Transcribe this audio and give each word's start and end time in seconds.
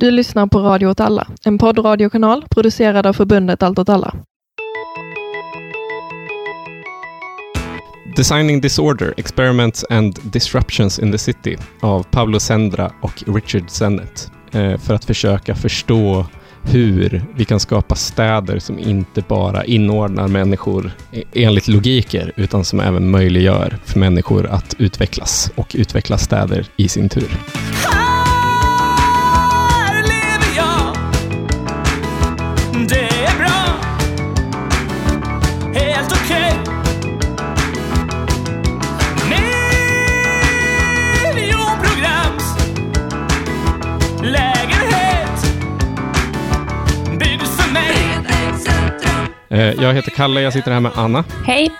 Du 0.00 0.10
lyssnar 0.10 0.46
på 0.46 0.58
Radio 0.58 0.86
åt 0.86 1.00
alla, 1.00 1.26
en 1.44 1.58
poddradiokanal 1.58 2.44
producerad 2.50 3.06
av 3.06 3.12
förbundet 3.12 3.62
Allt 3.62 3.78
åt 3.78 3.88
alla. 3.88 4.14
Designing 8.16 8.60
Disorder, 8.60 9.14
Experiments 9.16 9.84
and 9.90 10.18
Disruptions 10.22 10.98
in 10.98 11.12
the 11.12 11.18
City 11.18 11.56
av 11.80 12.02
Pablo 12.02 12.40
Sendra 12.40 12.92
och 13.00 13.22
Richard 13.26 13.70
Sennett 13.70 14.30
eh, 14.52 14.78
för 14.78 14.94
att 14.94 15.04
försöka 15.04 15.54
förstå 15.54 16.26
hur 16.62 17.24
vi 17.36 17.44
kan 17.44 17.60
skapa 17.60 17.94
städer 17.94 18.58
som 18.58 18.78
inte 18.78 19.22
bara 19.28 19.64
inordnar 19.64 20.28
människor 20.28 20.92
enligt 21.32 21.68
logiker, 21.68 22.32
utan 22.36 22.64
som 22.64 22.80
även 22.80 23.10
möjliggör 23.10 23.78
för 23.84 23.98
människor 23.98 24.46
att 24.46 24.74
utvecklas 24.78 25.52
och 25.54 25.72
utveckla 25.78 26.18
städer 26.18 26.66
i 26.76 26.88
sin 26.88 27.08
tur. 27.08 27.30
Jag 49.54 49.94
heter 49.94 50.10
Kalle, 50.10 50.40
jag 50.40 50.52
sitter 50.52 50.70
här 50.72 50.80
med 50.80 50.92
Anna. 50.94 51.24
Hej. 51.46 51.70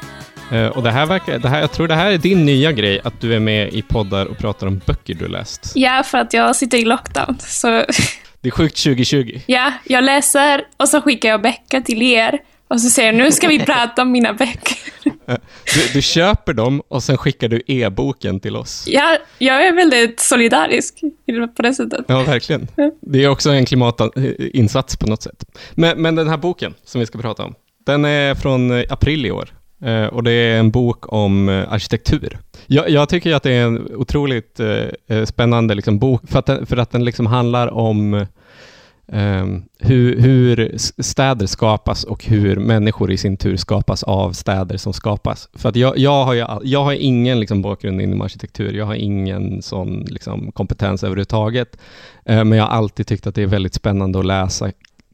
Eh, 0.53 0.67
Och 0.67 0.83
det 0.83 0.91
här 0.91 1.07
verkar, 1.07 1.39
det 1.39 1.49
här, 1.49 1.61
jag 1.61 1.73
tror 1.73 1.89
det 1.89 1.95
här 1.95 2.13
är 2.13 2.19
din 2.19 2.45
nya 2.47 2.73
grej, 2.73 3.01
att 3.05 3.21
du 3.21 3.35
är 3.35 3.41
med 3.41 3.73
i 3.75 3.83
poddar 3.83 4.27
och 4.27 4.39
pratar 4.39 4.67
om 4.67 4.81
böcker 4.87 5.15
du 5.15 5.29
läst. 5.29 5.73
Ja, 5.75 6.03
för 6.07 6.19
att 6.19 6.33
jag 6.33 6.57
sitter 6.57 6.79
i 6.79 6.85
lockdown. 6.85 7.37
Så 7.41 7.67
Det 8.41 8.49
är 8.49 8.51
sjukt 8.51 8.83
2020. 8.83 9.41
ja, 9.47 9.73
jag 9.85 10.05
läser 10.05 10.63
och 10.77 10.89
så 10.89 11.01
skickar 11.01 11.29
jag 11.29 11.43
böcker 11.43 11.81
till 11.81 12.03
er. 12.03 12.39
Och 12.69 12.81
så 12.81 12.91
säger 12.91 13.09
jag, 13.13 13.17
nu 13.25 13.33
ska 13.33 13.49
vi 13.49 13.59
prata 13.67 14.03
om 14.03 14.13
mina 14.13 14.33
böcker. 14.33 14.77
Eh, 15.27 15.37
Du, 15.75 15.81
du 15.93 16.03
köper 16.03 16.53
dem 16.53 16.83
och 16.89 17.03
sen 17.03 17.17
skickar 17.19 17.49
du 17.49 17.63
e-boken 17.67 18.41
till 18.41 18.57
oss. 18.57 18.85
Ja, 18.87 19.17
jag 19.39 19.67
är 19.67 19.73
väldigt 19.73 20.21
solidarisk 20.21 21.01
på 21.57 21.63
det 21.63 21.75
sättet. 21.75 22.05
Ja, 22.09 22.23
verkligen. 22.23 22.69
Det 23.01 23.25
är 23.25 23.29
också 23.29 23.51
en 23.51 23.65
klimatinsats 23.65 24.97
på 24.97 25.07
något 25.07 25.23
sätt. 25.23 25.45
Men, 25.75 26.03
men 26.03 26.15
den 26.15 26.29
här 26.29 26.37
boken 26.37 26.75
som 26.85 26.99
vi 27.01 27.07
ska 27.07 27.19
prata 27.19 27.43
om, 27.45 27.55
den 27.87 28.05
är 28.05 28.35
från 28.35 28.71
eh, 28.71 28.85
april 28.89 29.27
i 29.27 29.31
år. 29.31 29.49
Eh, 29.83 30.05
och 30.05 30.23
det 30.23 30.33
är 30.33 30.59
en 30.59 30.71
bok 30.71 31.13
om 31.13 31.49
eh, 31.49 31.73
arkitektur. 31.73 32.39
Jag, 32.67 32.91
jag 32.91 33.09
tycker 33.09 33.35
att 33.35 33.43
det 33.43 33.53
är 33.53 33.65
en 33.65 33.95
otroligt 33.95 34.61
spännande 35.25 35.75
liksom, 35.75 35.99
bok, 35.99 36.23
för 36.29 36.39
att 36.39 36.47
den, 36.47 36.67
för 36.67 36.77
att 36.77 36.91
den 36.91 37.05
liksom 37.05 37.27
handlar 37.27 37.69
om 37.69 38.27
Um, 39.13 39.63
hur, 39.79 40.21
hur 40.21 40.75
städer 41.03 41.47
skapas 41.47 42.05
och 42.05 42.25
hur 42.25 42.57
människor 42.57 43.11
i 43.11 43.17
sin 43.17 43.37
tur 43.37 43.57
skapas 43.57 44.03
av 44.03 44.33
städer 44.33 44.77
som 44.77 44.93
skapas. 44.93 45.49
För 45.55 45.69
att 45.69 45.77
jag, 45.77 45.99
jag, 45.99 46.25
har, 46.25 46.35
ju, 46.35 46.47
jag 46.63 46.85
har 46.85 46.93
ingen 46.93 47.41
liksom, 47.41 47.63
bakgrund 47.63 48.01
inom 48.01 48.21
arkitektur, 48.21 48.73
jag 48.73 48.87
har 48.87 48.95
ingen 48.95 49.63
sån 49.63 50.01
liksom, 50.01 50.53
kompetens 50.53 51.05
överhuvudtaget. 51.05 51.77
uh, 52.31 52.45
Men 52.45 52.53
jag 52.53 52.65
har 52.65 52.77
alltid 52.77 53.07
tyckt 53.07 53.27
att 53.27 53.35
det 53.35 53.43
är 53.43 53.47
väldigt 53.47 53.75
spännande 53.75 54.19
att 54.19 54.27
läsa 54.27 54.71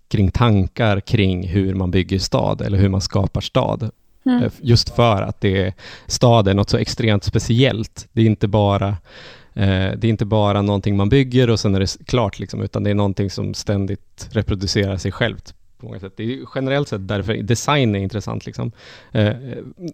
kring 0.08 0.30
tankar 0.30 1.00
kring 1.00 1.46
hur 1.48 1.74
man 1.74 1.90
bygger 1.90 2.18
stad 2.18 2.60
eller 2.60 2.78
hur 2.78 2.88
man 2.88 3.00
skapar 3.00 3.40
stad. 3.40 3.90
Mm. 4.26 4.42
Eh, 4.42 4.52
Just 4.60 4.96
för 4.96 5.22
att 5.22 5.40
det 5.40 5.62
är, 5.62 5.74
stad 6.06 6.48
är 6.48 6.54
något 6.54 6.70
så 6.70 6.76
extremt 6.76 7.24
speciellt. 7.24 8.08
Det 8.12 8.22
är 8.22 8.26
inte 8.26 8.48
bara 8.48 8.88
eh, 9.54 9.90
det 9.96 10.04
är 10.04 10.08
inte 10.08 10.24
bara 10.24 10.62
någonting 10.62 10.96
man 10.96 11.08
bygger 11.08 11.50
och 11.50 11.60
sen 11.60 11.74
är 11.74 11.80
det 11.80 11.96
klart, 12.06 12.38
liksom, 12.38 12.62
utan 12.62 12.84
det 12.84 12.90
är 12.90 12.94
någonting 12.94 13.30
som 13.30 13.54
ständigt 13.54 14.28
reproducerar 14.30 14.96
sig 14.96 15.12
självt. 15.12 15.54
På 15.78 15.86
många 15.86 16.00
sätt. 16.00 16.12
Det 16.16 16.22
är 16.22 16.38
generellt 16.54 16.88
sett 16.88 17.08
därför 17.08 17.34
design 17.34 17.94
är 17.94 17.98
intressant. 17.98 18.46
Liksom. 18.46 18.72
Eh, 19.12 19.32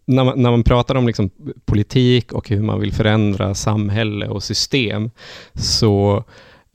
när, 0.05 0.25
man, 0.25 0.43
när 0.43 0.51
man 0.51 0.63
pratar 0.63 0.95
om 0.95 1.07
liksom, 1.07 1.31
politik 1.65 2.33
och 2.33 2.49
hur 2.49 2.63
man 2.63 2.81
vill 2.81 2.93
förändra 2.93 3.55
samhälle 3.55 4.29
och 4.29 4.43
system, 4.43 5.11
så 5.55 6.25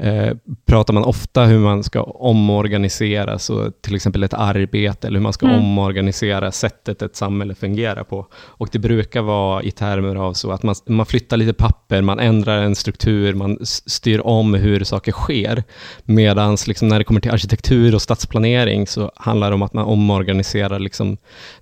eh, 0.03 0.33
pratar 0.65 0.93
man 0.93 1.03
ofta 1.03 1.45
hur 1.45 1.59
man 1.59 1.83
ska 1.83 2.01
omorganisera, 2.03 3.39
så 3.39 3.71
till 3.71 3.95
exempel 3.95 4.23
ett 4.23 4.33
arbete, 4.33 5.07
eller 5.07 5.19
hur 5.19 5.23
man 5.23 5.33
ska 5.33 5.45
Mm. 5.45 5.59
omorganisera 5.59 6.51
sättet 6.51 7.01
ett 7.01 7.15
samhälle 7.15 7.55
fungerar 7.55 8.03
på. 8.03 8.27
Och 8.33 8.69
det 8.71 8.79
brukar 8.79 9.21
vara 9.21 9.63
i 9.63 9.71
termer 9.71 10.15
av 10.15 10.33
så 10.33 10.51
att 10.51 10.63
man, 10.63 10.75
man 10.85 11.05
flyttar 11.05 11.37
lite 11.37 11.53
papper, 11.53 12.01
man 12.01 12.19
ändrar 12.19 12.57
en 12.61 12.75
struktur, 12.75 13.33
man 13.33 13.57
styr 13.63 14.19
om 14.19 14.53
hur 14.53 14.83
saker 14.83 15.11
sker. 15.11 15.63
Medan 16.03 16.57
liksom 16.67 16.87
när 16.87 16.97
det 16.99 17.03
kommer 17.03 17.21
till 17.21 17.31
arkitektur 17.31 17.95
och 17.95 18.01
stadsplanering 18.01 18.87
så 18.87 19.11
handlar 19.15 19.49
det 19.49 19.55
om 19.55 19.61
att 19.61 19.73
man 19.73 19.85
omorganiserar 19.85 20.79
liksom 20.79 21.17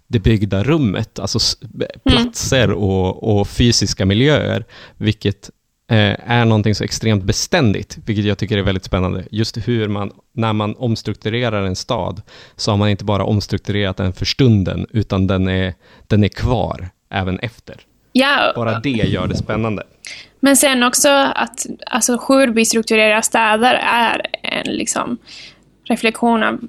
det 0.07 0.19
byggda 0.19 0.63
rummet, 0.63 1.19
alltså 1.19 1.40
b- 1.73 1.85
platser 2.09 2.72
och, 2.72 3.40
och 3.40 3.47
fysiska 3.47 4.06
miljöer, 4.06 4.66
vilket 4.97 5.50
är 5.88 6.46
någonting 6.46 6.75
så 6.75 6.84
extremt 6.84 7.23
beständigt, 7.23 7.97
vilket 8.06 8.25
jag 8.25 8.38
tycker 8.38 8.57
är 8.57 8.62
väldigt 8.62 8.84
spännande. 8.84 9.23
Just 9.31 9.57
hur 9.68 9.88
man, 9.88 10.12
när 10.34 10.53
man 10.53 10.75
omstrukturerar 10.75 11.63
en 11.63 11.75
stad, 11.75 12.22
så 12.56 12.72
har 12.72 12.78
man 12.78 12.90
inte 12.90 13.06
bara 13.06 13.23
omstrukturerat 13.23 13.97
den 13.97 14.13
för 14.13 14.25
stunden, 14.25 14.88
utan 14.91 15.28
den 15.28 15.47
är, 15.47 15.73
den 16.07 16.23
är 16.23 16.28
kvar 16.28 16.90
även 17.12 17.40
efter. 17.40 17.75
Ja, 18.12 18.53
Bara 18.56 18.79
det 18.79 18.90
gör 18.90 19.28
det 19.28 19.38
spännande. 19.38 19.84
men 20.40 20.57
sen 20.57 20.84
också 20.84 21.09
att 21.35 21.66
alltså, 21.85 22.19
vi 22.53 22.66
strukturerar 22.66 23.22
städer 23.22 23.73
är 23.94 24.22
en 24.44 24.73
liksom, 24.75 25.17
reflektion 25.84 26.44
av 26.44 26.59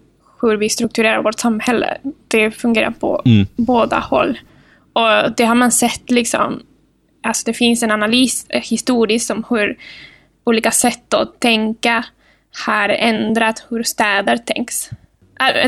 hur 0.40 0.56
vi 0.56 0.68
strukturerar 0.68 1.22
vårt 1.22 1.40
samhälle. 1.40 1.98
Det 2.28 2.50
fungerar 2.50 2.90
på 2.90 3.22
Mm. 3.24 3.46
båda 3.56 3.98
håll. 3.98 4.38
Och 4.92 5.32
det 5.36 5.44
har 5.44 5.54
man 5.54 5.72
sett 5.72 6.10
liksom, 6.10 6.62
alltså 7.26 7.42
det 7.46 7.52
finns 7.52 7.82
en 7.82 7.90
analys 7.90 8.46
eh, 8.48 8.62
historiskt 8.62 9.30
om 9.30 9.44
hur 9.50 9.78
olika 10.44 10.70
sätt 10.70 11.14
att 11.14 11.40
tänka 11.40 12.04
har 12.66 12.88
ändrat 12.88 13.66
hur 13.68 13.82
städer 13.82 14.36
tänks. 14.36 14.90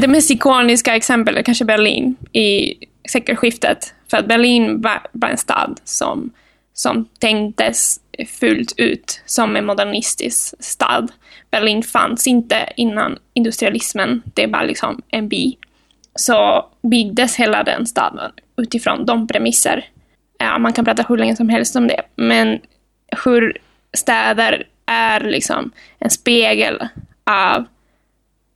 Det 0.01 0.09
mest 0.09 0.31
ikoniska 0.31 0.97
exemplet 0.97 1.37
är 1.37 1.43
kanske 1.43 1.65
Berlin 1.65 2.17
i 2.33 2.75
sekelskiftet. 3.09 3.95
För 4.11 4.17
att 4.17 4.27
Berlin 4.27 4.81
var, 4.81 5.03
var 5.13 5.29
en 5.29 5.39
stad 5.39 5.81
som, 5.85 6.31
som 6.75 7.09
tänktes 7.19 8.01
fullt 8.41 8.75
ut 8.77 9.23
som 9.27 9.57
en 9.57 9.67
modernistisk 9.67 10.55
stad. 10.63 11.13
Berlin 11.51 11.83
fanns 11.83 12.27
inte 12.27 12.73
innan 12.77 13.19
industrialismen, 13.35 14.23
det 14.35 14.47
var 14.47 14.65
liksom 14.65 15.03
en 15.09 15.29
by. 15.29 15.57
Så 16.15 16.67
byggdes 16.83 17.37
hela 17.37 17.65
den 17.65 17.87
staden 17.87 18.33
utifrån 18.57 19.07
de 19.07 19.27
premisser. 19.29 19.85
Ja, 20.39 20.59
man 20.59 20.73
kan 20.73 20.85
prata 20.85 21.05
hur 21.09 21.17
länge 21.17 21.37
som 21.37 21.49
helst 21.49 21.77
om 21.77 21.87
det, 21.87 22.03
men 22.17 22.59
hur 23.25 23.59
städer 23.93 24.67
är 24.87 25.21
liksom 25.21 25.71
en 25.99 26.11
spegel 26.11 26.89
av 27.31 27.65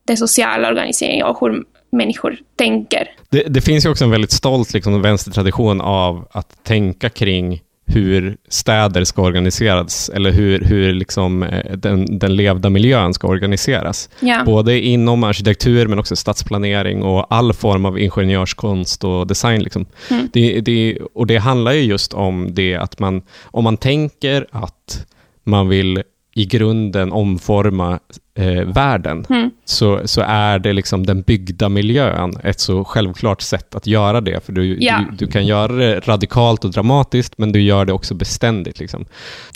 den 0.04 0.16
sociala 0.16 0.68
organiseringen 0.68 1.26
och 1.26 1.40
hur 1.40 1.64
människor 1.90 2.38
tänker. 2.56 3.08
Det, 3.30 3.42
det 3.42 3.60
finns 3.60 3.86
ju 3.86 3.90
också 3.90 4.04
en 4.04 4.10
väldigt 4.10 4.32
stolt 4.32 4.72
liksom, 4.72 5.02
vänstertradition 5.02 5.80
av 5.80 6.28
att 6.32 6.64
tänka 6.64 7.10
kring 7.10 7.62
hur 7.86 8.36
städer 8.48 9.04
ska 9.04 9.22
organiseras, 9.22 10.10
eller 10.14 10.30
hur, 10.30 10.60
hur 10.60 10.92
liksom, 10.92 11.42
eh, 11.42 11.76
den, 11.76 12.18
den 12.18 12.36
levda 12.36 12.70
miljön 12.70 13.14
ska 13.14 13.28
organiseras. 13.28 14.08
Ja. 14.20 14.42
Både 14.44 14.80
inom 14.80 15.24
arkitektur, 15.24 15.86
men 15.86 15.98
också 15.98 16.16
stadsplanering 16.16 17.02
och 17.02 17.34
all 17.34 17.52
form 17.52 17.84
av 17.84 17.98
ingenjörskonst 17.98 19.04
och 19.04 19.26
design. 19.26 19.62
Liksom. 19.62 19.86
Mm. 20.10 20.28
Det, 20.32 20.60
det, 20.60 20.98
och 21.14 21.26
det 21.26 21.36
handlar 21.36 21.72
ju 21.72 21.80
just 21.80 22.14
om 22.14 22.54
det 22.54 22.74
att 22.74 22.98
man, 22.98 23.22
om 23.42 23.64
man 23.64 23.76
tänker 23.76 24.46
att 24.50 25.06
man 25.44 25.68
vill 25.68 26.02
i 26.34 26.44
grunden 26.46 27.12
omforma 27.12 27.98
eh, 28.34 28.64
världen, 28.66 29.26
Mm. 29.30 29.50
så, 29.64 30.00
så 30.04 30.20
är 30.26 30.58
det 30.58 30.72
liksom 30.72 31.06
den 31.06 31.22
byggda 31.22 31.68
miljön 31.68 32.32
ett 32.44 32.60
så 32.60 32.84
självklart 32.84 33.40
sätt 33.42 33.74
att 33.74 33.86
göra 33.86 34.20
det. 34.20 34.44
För 34.46 34.52
du, 34.52 34.76
Ja. 34.80 35.00
du, 35.10 35.26
du 35.26 35.32
kan 35.32 35.46
göra 35.46 35.72
det 35.72 36.00
radikalt 36.08 36.64
och 36.64 36.70
dramatiskt, 36.70 37.38
men 37.38 37.52
du 37.52 37.60
gör 37.60 37.84
det 37.84 37.92
också 37.92 38.14
beständigt. 38.14 38.78
Liksom. 38.80 39.04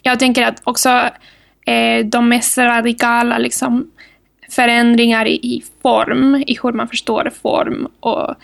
Jag 0.03 0.19
tänker 0.19 0.43
att 0.47 0.61
också 0.65 0.89
eh, 1.67 2.07
de 2.07 2.29
mest 2.29 2.59
radikala 2.59 3.39
liksom, 3.39 3.91
förändringar 4.51 5.27
i, 5.27 5.33
i 5.35 5.63
form, 5.83 6.45
i 6.47 6.59
hur 6.63 6.73
man 6.73 6.89
förstår 6.89 7.31
form 7.43 7.89
och, 8.01 8.35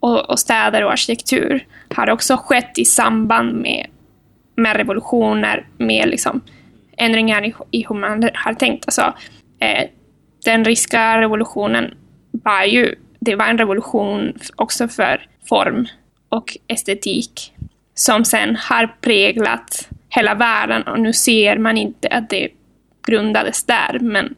och, 0.00 0.30
och 0.30 0.38
städer 0.38 0.84
och 0.84 0.92
arkitektur 0.92 1.66
har 1.94 2.10
också 2.10 2.36
skett 2.36 2.78
i 2.78 2.84
samband 2.84 3.52
med, 3.54 3.86
med 4.56 4.76
revolutioner, 4.76 5.66
med 5.78 6.08
liksom, 6.08 6.40
ändringar 6.96 7.44
i, 7.44 7.54
i 7.70 7.86
hur 7.88 7.94
man 7.94 8.30
har 8.34 8.54
tänkt. 8.54 8.84
Alltså, 8.86 9.14
eh, 9.58 9.84
den 10.44 10.64
ryska 10.64 11.20
revolutionen 11.20 11.94
var 12.30 12.64
ju 12.64 12.94
det 13.20 13.34
var 13.34 13.46
en 13.46 13.58
revolution 13.58 14.32
också 14.56 14.88
för 14.88 15.26
form 15.48 15.86
och 16.28 16.56
estetik 16.66 17.52
som 17.94 18.24
sen 18.24 18.56
har 18.56 18.96
präglat 19.00 19.88
hela 20.08 20.34
världen 20.34 20.82
och 20.82 21.00
nu 21.00 21.12
ser 21.12 21.58
man 21.58 21.76
inte 21.76 22.08
att 22.08 22.30
det 22.30 22.48
grundades 23.06 23.64
där 23.64 23.98
men 24.00 24.34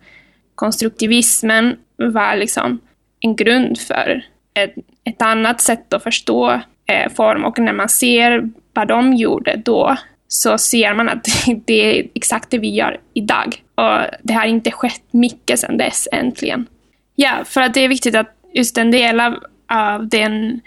konstruktivismen 0.54 1.76
var 1.96 2.36
liksom 2.36 2.80
en 3.20 3.36
grund 3.36 3.78
för 3.78 4.24
ett, 4.54 4.74
ett 5.04 5.22
annat 5.22 5.60
sätt 5.60 5.92
att 5.92 6.02
förstå 6.02 6.60
eh, 6.86 7.12
form. 7.12 7.44
Och 7.44 7.58
när 7.58 7.72
man 7.72 7.88
ser 7.88 8.50
vad 8.72 8.88
de 8.88 9.14
gjorde 9.14 9.56
då, 9.64 9.96
så 10.28 10.58
ser 10.58 10.94
man 10.94 11.08
att 11.08 11.28
det 11.66 11.98
är 11.98 12.06
exakt 12.14 12.50
det 12.50 12.58
vi 12.58 12.70
gör 12.70 13.00
idag. 13.14 13.62
Och 13.74 13.98
det 14.22 14.34
har 14.34 14.46
inte 14.46 14.70
skett 14.70 15.02
mycket 15.10 15.60
sedan 15.60 15.76
dess, 15.76 16.08
äntligen. 16.12 16.66
Ja, 17.14 17.44
för 17.44 17.60
att 17.60 17.74
det 17.74 17.80
är 17.80 17.88
viktigt 17.88 18.14
att 18.14 18.36
just 18.54 18.78
en 18.78 18.90
del 18.90 19.20
av, 19.20 19.34
av 19.68 20.08
den 20.08 20.60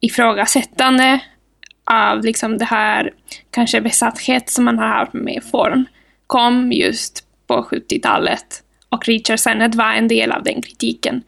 ifrågasättande 0.00 1.20
av 1.84 2.24
liksom 2.24 2.58
det 2.58 2.64
här 2.64 3.10
kanske 3.50 3.80
besatthet 3.80 4.50
som 4.50 4.64
man 4.64 4.78
har 4.78 4.88
haft 4.88 5.12
med 5.12 5.42
form 5.50 5.84
kom 6.26 6.72
just 6.72 7.24
på 7.46 7.68
70-talet. 7.70 8.62
Och 8.88 9.06
Richard 9.06 9.38
Sennett 9.38 9.74
var 9.74 9.92
en 9.92 10.08
del 10.08 10.32
av 10.32 10.42
den 10.42 10.62
kritiken. 10.62 11.22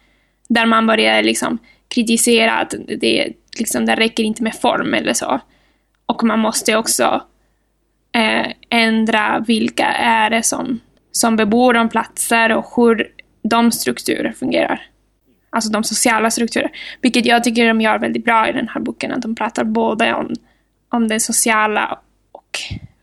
Där 0.49 0.67
man 0.67 0.87
började 0.87 1.23
liksom 1.23 1.59
kritisera 1.89 2.53
att 2.53 2.75
det, 3.01 3.33
liksom, 3.59 3.87
det 3.87 3.95
räcker 3.95 4.25
inte 4.25 4.43
med 4.43 4.55
form 4.55 4.95
eller 4.95 5.13
så. 5.13 5.41
Och 6.07 6.25
man 6.25 6.39
måste 6.39 6.77
också 6.77 7.23
eh, 8.15 8.53
ändra 8.71 9.45
vilka 9.47 9.87
är 9.87 10.31
det 10.31 10.43
som, 10.43 10.81
som 11.13 11.37
bebor 11.37 11.75
de 11.75 11.89
platser 11.89 12.53
och 12.53 12.67
hur 12.77 13.09
de 13.43 13.73
strukturer 13.73 14.33
fungerar. 14.33 14.87
Alltså 15.51 15.71
de 15.71 15.85
sociala 15.85 16.31
strukturer. 16.31 16.71
Vilket 17.01 17.27
jag 17.27 17.45
tycker 17.45 17.69
de 17.69 17.81
gör 17.81 17.99
väldigt 17.99 18.25
bra 18.25 18.49
i 18.49 18.53
den 18.53 18.69
här 18.69 18.81
boken, 18.81 19.13
att 19.13 19.23
de 19.23 19.35
pratar 19.35 19.65
både 19.65 20.15
om, 20.15 20.35
om 20.89 21.09
det 21.09 21.21
sociala 21.21 21.99
och 22.33 22.59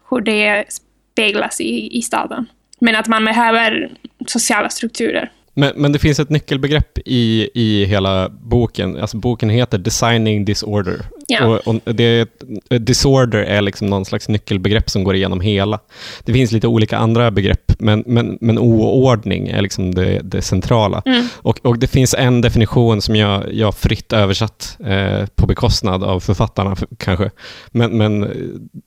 hur 0.09 0.21
det 0.21 0.65
speglas 0.69 1.61
i, 1.61 1.97
i 1.97 2.01
staden. 2.01 2.45
Men 2.79 2.95
att 2.95 3.07
man 3.07 3.25
behöver 3.25 3.91
sociala 4.27 4.69
strukturer. 4.69 5.31
Men, 5.53 5.71
men 5.75 5.91
det 5.91 5.99
finns 5.99 6.19
ett 6.19 6.29
nyckelbegrepp 6.29 6.97
i, 7.05 7.49
i 7.53 7.85
hela 7.85 8.29
boken. 8.29 8.97
Alltså 8.97 9.17
boken 9.17 9.49
heter 9.49 9.77
Designing 9.77 10.45
Disorder. 10.45 11.05
Ja. 11.29 11.45
Och, 11.45 11.67
och 11.67 11.95
det, 11.95 12.29
disorder 12.69 13.39
är 13.39 13.61
liksom 13.61 13.87
någon 13.87 14.05
slags 14.05 14.29
nyckelbegrepp 14.29 14.89
som 14.89 15.03
går 15.03 15.15
igenom 15.15 15.41
hela. 15.41 15.79
Det 16.23 16.33
finns 16.33 16.51
lite 16.51 16.67
olika 16.67 16.97
andra 16.97 17.31
begrepp, 17.31 17.71
men, 17.79 18.03
men, 18.05 18.37
men 18.41 18.59
oordning 18.59 19.47
är 19.47 19.61
liksom 19.61 19.95
det, 19.95 20.19
det 20.23 20.41
centrala. 20.41 21.01
Mm. 21.05 21.27
Och, 21.35 21.59
och 21.65 21.79
det 21.79 21.87
finns 21.87 22.13
en 22.13 22.41
definition 22.41 23.01
som 23.01 23.15
jag, 23.15 23.53
jag 23.53 23.75
fritt 23.75 24.13
översatt 24.13 24.77
eh, 24.85 25.25
på 25.35 25.47
bekostnad 25.47 26.03
av 26.03 26.19
författarna 26.19 26.75
kanske. 26.97 27.31
Men, 27.71 27.97
men 27.97 28.29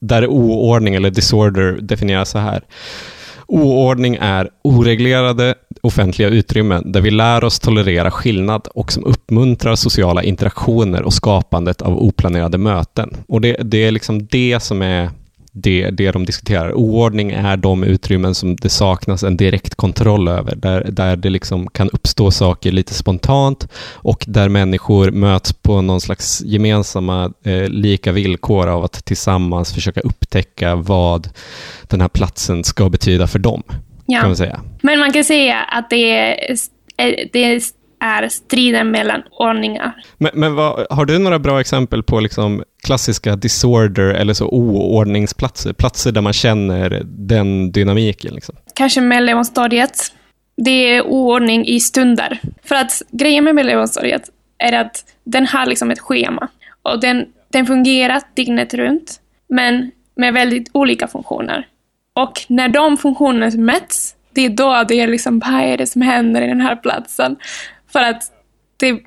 där 0.01 0.27
oordning 0.27 0.95
eller 0.95 1.11
disorder 1.11 1.79
definieras 1.81 2.31
så 2.31 2.39
här. 2.39 2.63
Oordning 3.55 4.17
är 4.21 4.51
oreglerade 4.65 5.55
offentliga 5.81 6.29
utrymmen 6.29 6.93
där 6.93 7.01
vi 7.01 7.11
lär 7.11 7.45
oss 7.45 7.61
tolerera 7.61 8.11
skillnad 8.11 8.69
och 8.75 8.93
som 8.93 9.05
uppmuntrar 9.05 9.75
sociala 9.75 10.23
interaktioner 10.23 11.03
och 11.03 11.15
skapandet 11.15 11.83
av 11.83 11.99
oplanerade 11.99 12.59
möten. 12.59 13.17
Och 13.29 13.41
det, 13.41 13.57
det 13.63 13.85
är 13.85 13.91
liksom 13.91 14.27
det 14.27 14.63
som 14.63 14.83
är 14.83 15.11
det, 15.55 15.91
det 15.91 16.11
de 16.11 16.25
diskuterar. 16.27 16.73
Oordning 16.75 17.31
är 17.31 17.57
de 17.57 17.85
utrymmen 17.85 18.35
som 18.35 18.57
det 18.57 18.69
saknas 18.69 19.23
en 19.23 19.37
direkt 19.37 19.75
kontroll 19.75 20.29
över, 20.29 20.55
där, 20.57 20.87
där 20.91 21.17
det 21.17 21.31
liksom 21.31 21.69
kan 21.71 21.91
uppstå 21.93 22.31
saker 22.31 22.73
lite 22.73 22.95
spontant 22.95 23.69
och 23.93 24.25
där 24.29 24.49
människor 24.49 25.11
möts 25.11 25.53
på 25.53 25.83
någon 25.83 26.01
slags 26.01 26.43
gemensamma 26.45 27.33
eh, 27.45 27.69
lika 27.69 28.13
villkor 28.13 28.69
av 28.69 28.85
att 28.85 29.05
tillsammans 29.05 29.75
försöka 29.75 30.01
upptäcka 30.01 30.75
vad 30.75 31.29
den 31.83 32.01
här 32.01 32.09
platsen 32.09 32.65
ska 32.65 32.89
betyda 32.89 33.27
för 33.27 33.39
dem, 33.39 33.63
kan 33.69 33.81
Ja. 34.07 34.27
man 34.27 34.37
säga. 34.37 34.61
Men 34.83 34.99
man 34.99 35.13
kan 35.13 35.25
säga 35.25 35.61
att 35.63 35.91
det 35.91 36.11
är, 36.97 37.29
det 37.33 37.45
är 37.45 38.29
striden 38.29 38.91
mellan 38.91 39.23
ordningar. 39.31 39.93
Men, 40.19 40.31
men 40.35 40.55
vad, 40.55 40.87
har 40.91 41.05
du 41.05 41.19
några 41.19 41.39
bra 41.39 41.61
exempel 41.61 42.03
på 42.03 42.21
liksom 42.21 42.63
klassiska 42.83 43.37
disorder 43.37 44.15
eller 44.15 44.35
så 44.35 44.49
oordningsplatser? 44.49 45.73
Platser 45.73 46.13
där 46.13 46.21
man 46.21 46.33
känner 46.33 47.03
den 47.05 47.73
dynamiken? 47.73 48.35
Liksom? 48.35 48.55
Kanske 48.75 49.01
mellanstadiet. 49.01 50.13
Det 50.57 50.71
är 50.71 51.03
oordning 51.07 51.67
i 51.67 51.81
stunder. 51.81 52.41
För 52.65 52.75
att 52.75 53.03
grejen 53.11 53.45
med 53.45 53.55
mellanstadiet 53.55 54.23
är 54.59 54.73
att 54.73 55.05
den 55.25 55.47
har 55.47 55.67
liksom 55.67 55.91
ett 55.91 56.01
schema. 56.01 56.49
Och 56.83 57.01
den, 57.01 57.27
den 57.49 57.67
fungerar 57.67 58.23
dygnet 58.35 58.75
runt, 58.75 59.21
men 59.49 59.91
med 60.15 60.35
väldigt 60.35 60.71
olika 60.73 61.09
funktioner. 61.09 61.67
Och 62.15 62.41
när 62.49 62.69
de 62.69 62.97
funktionerna 62.97 63.57
möts, 63.57 64.15
det 64.33 64.41
är 64.41 64.49
då 64.49 64.85
det 64.89 65.01
är 65.01 65.09
liksom, 65.09 65.39
vad 65.39 65.61
är 65.61 65.77
det 65.77 65.87
som 65.87 66.03
händer 66.03 66.43
i 66.43 66.47
den 66.47 66.61
här 66.61 66.77
platsen? 66.77 67.37
För 67.93 68.01
att 68.01 68.23
det, 68.77 69.01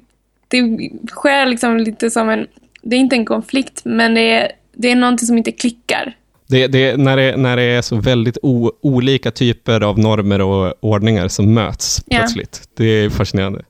det 0.47 0.89
sker 1.11 1.45
liksom 1.45 1.77
lite 1.77 2.09
som 2.09 2.29
en, 2.29 2.47
det 2.85 2.95
är 2.95 2.99
inte 2.99 3.15
en 3.15 3.25
konflikt, 3.25 3.81
men 3.85 4.13
det 4.13 4.31
är, 4.31 4.51
det 4.73 4.91
är 4.91 4.95
någonting 4.95 5.27
som 5.27 5.37
inte 5.37 5.51
klickar. 5.51 6.15
Det, 6.47 6.67
det, 6.67 6.97
när, 6.97 7.17
det, 7.17 7.37
när 7.37 7.55
det 7.57 7.63
är 7.63 7.81
så 7.81 7.95
väldigt 7.95 8.37
o, 8.41 8.71
olika 8.81 9.31
typer 9.31 9.81
av 9.81 9.99
normer 9.99 10.41
och 10.41 10.73
ordningar 10.79 11.27
som 11.27 11.53
möts 11.53 12.03
Ja. 12.07 12.17
plötsligt. 12.17 12.61
Det 12.77 12.85
är 12.85 13.09
fascinerande. 13.09 13.61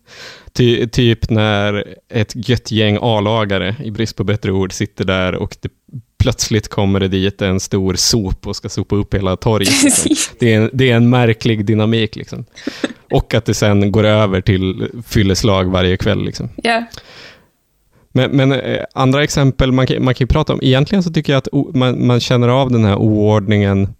Ty, 0.53 0.87
typ 0.87 1.29
när 1.29 1.83
ett 2.09 2.49
gött 2.49 2.71
gäng 2.71 2.97
A-lagare, 3.01 3.75
i 3.83 3.91
brist 3.91 4.15
på 4.15 4.23
bättre 4.23 4.51
ord, 4.51 4.73
sitter 4.73 5.05
där 5.05 5.35
och 5.35 5.55
det, 5.61 5.69
plötsligt 6.17 6.67
kommer 6.67 6.99
det 6.99 7.07
dit 7.07 7.41
en 7.41 7.59
stor 7.59 7.95
sop 7.95 8.47
och 8.47 8.55
ska 8.55 8.69
sopa 8.69 8.95
upp 8.95 9.13
hela 9.13 9.35
torget. 9.35 9.83
Liksom. 9.83 10.15
Det, 10.39 10.53
är 10.53 10.57
en, 10.57 10.69
det 10.73 10.91
är 10.91 10.95
en 10.95 11.09
märklig 11.09 11.65
dynamik. 11.65 12.15
Liksom. 12.15 12.45
Och 13.11 13.33
att 13.33 13.45
det 13.45 13.53
sen 13.53 13.91
går 13.91 14.03
över 14.03 14.41
till 14.41 14.87
fylleslag 15.07 15.63
varje 15.65 15.97
kväll. 15.97 16.25
Liksom. 16.25 16.49
Ja. 16.55 16.83
Men, 18.15 18.31
men 18.31 18.51
eh, 18.51 18.83
andra 18.93 19.23
exempel 19.23 19.71
man 19.71 19.87
kan, 19.87 20.03
man 20.05 20.13
kan 20.13 20.25
ju 20.25 20.27
prata 20.27 20.53
om, 20.53 20.59
egentligen 20.63 21.03
så 21.03 21.11
tycker 21.11 21.33
jag 21.33 21.37
att 21.37 21.47
o, 21.51 21.71
man, 21.73 22.07
man 22.07 22.19
känner 22.19 22.47
av 22.47 22.71
den 22.71 22.85
här 22.85 22.95
oordningen 22.95 23.93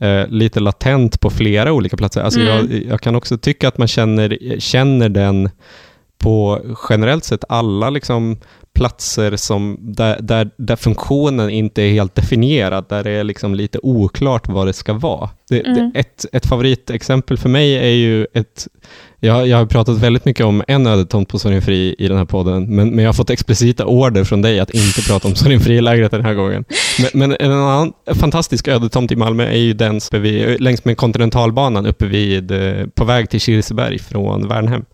eh, 0.00 0.28
lite 0.28 0.60
latent 0.60 1.20
på 1.20 1.30
flera 1.30 1.72
olika 1.72 1.96
platser. 1.96 2.20
Alltså 2.20 2.40
Mm. 2.40 2.52
jag, 2.52 2.84
jag 2.84 3.00
kan 3.00 3.14
också 3.16 3.38
tycka 3.38 3.68
att 3.68 3.78
man 3.78 3.88
känner, 3.88 4.60
känner 4.60 5.08
den 5.08 5.50
på 6.18 6.60
generellt 6.90 7.24
sett 7.24 7.44
alla 7.48 7.90
liksom 7.90 8.36
platser 8.74 9.36
som, 9.36 9.76
där, 9.80 10.18
där, 10.20 10.50
där 10.56 10.76
funktionen 10.76 11.50
inte 11.50 11.82
är 11.82 11.92
helt 11.92 12.14
definierad, 12.14 12.84
där 12.88 13.04
det 13.04 13.10
är 13.10 13.24
liksom 13.24 13.54
lite 13.54 13.78
oklart 13.82 14.48
vad 14.48 14.66
det 14.66 14.72
ska 14.72 14.92
vara. 14.92 15.30
Det, 15.48 15.60
Mm. 15.66 15.90
det, 15.94 16.00
ett, 16.00 16.26
ett 16.32 16.46
favoritexempel 16.46 17.38
för 17.38 17.48
mig 17.48 17.74
är 17.76 17.94
ju 17.94 18.26
ett 18.34 18.66
jag, 19.20 19.48
jag 19.48 19.56
har 19.56 19.66
pratat 19.66 19.98
väldigt 19.98 20.24
mycket 20.24 20.46
om 20.46 20.62
en 20.68 20.86
ödetomt 20.86 21.28
på 21.28 21.38
Sorgenfri 21.38 21.94
i 21.98 22.08
den 22.08 22.16
här 22.16 22.24
podden, 22.24 22.76
men, 22.76 22.88
men 22.90 22.98
jag 22.98 23.08
har 23.08 23.12
fått 23.12 23.30
explicita 23.30 23.86
order 23.86 24.24
från 24.24 24.42
dig 24.42 24.60
att 24.60 24.70
inte 24.70 25.02
prata 25.08 25.28
om 25.28 25.34
Sorgenfri-lägret 25.36 26.10
den 26.10 26.24
här 26.24 26.34
gången. 26.34 26.64
Men, 26.98 27.10
men 27.28 27.36
en 27.40 27.52
annan 27.52 27.92
fantastisk 28.06 28.68
ödetomt 28.68 29.12
i 29.12 29.16
Malmö 29.16 29.44
är 29.46 29.58
ju 29.58 29.72
den 29.72 30.00
vid, 30.12 30.60
längs 30.60 30.84
med 30.84 30.96
kontinentalbanan 30.96 31.86
uppe 31.86 32.06
vid, 32.06 32.50
eh, 32.50 32.86
på 32.94 33.04
väg 33.04 33.30
till 33.30 33.40
Kirseberg 33.40 33.98
från 33.98 34.48
Värnhem. 34.48 34.84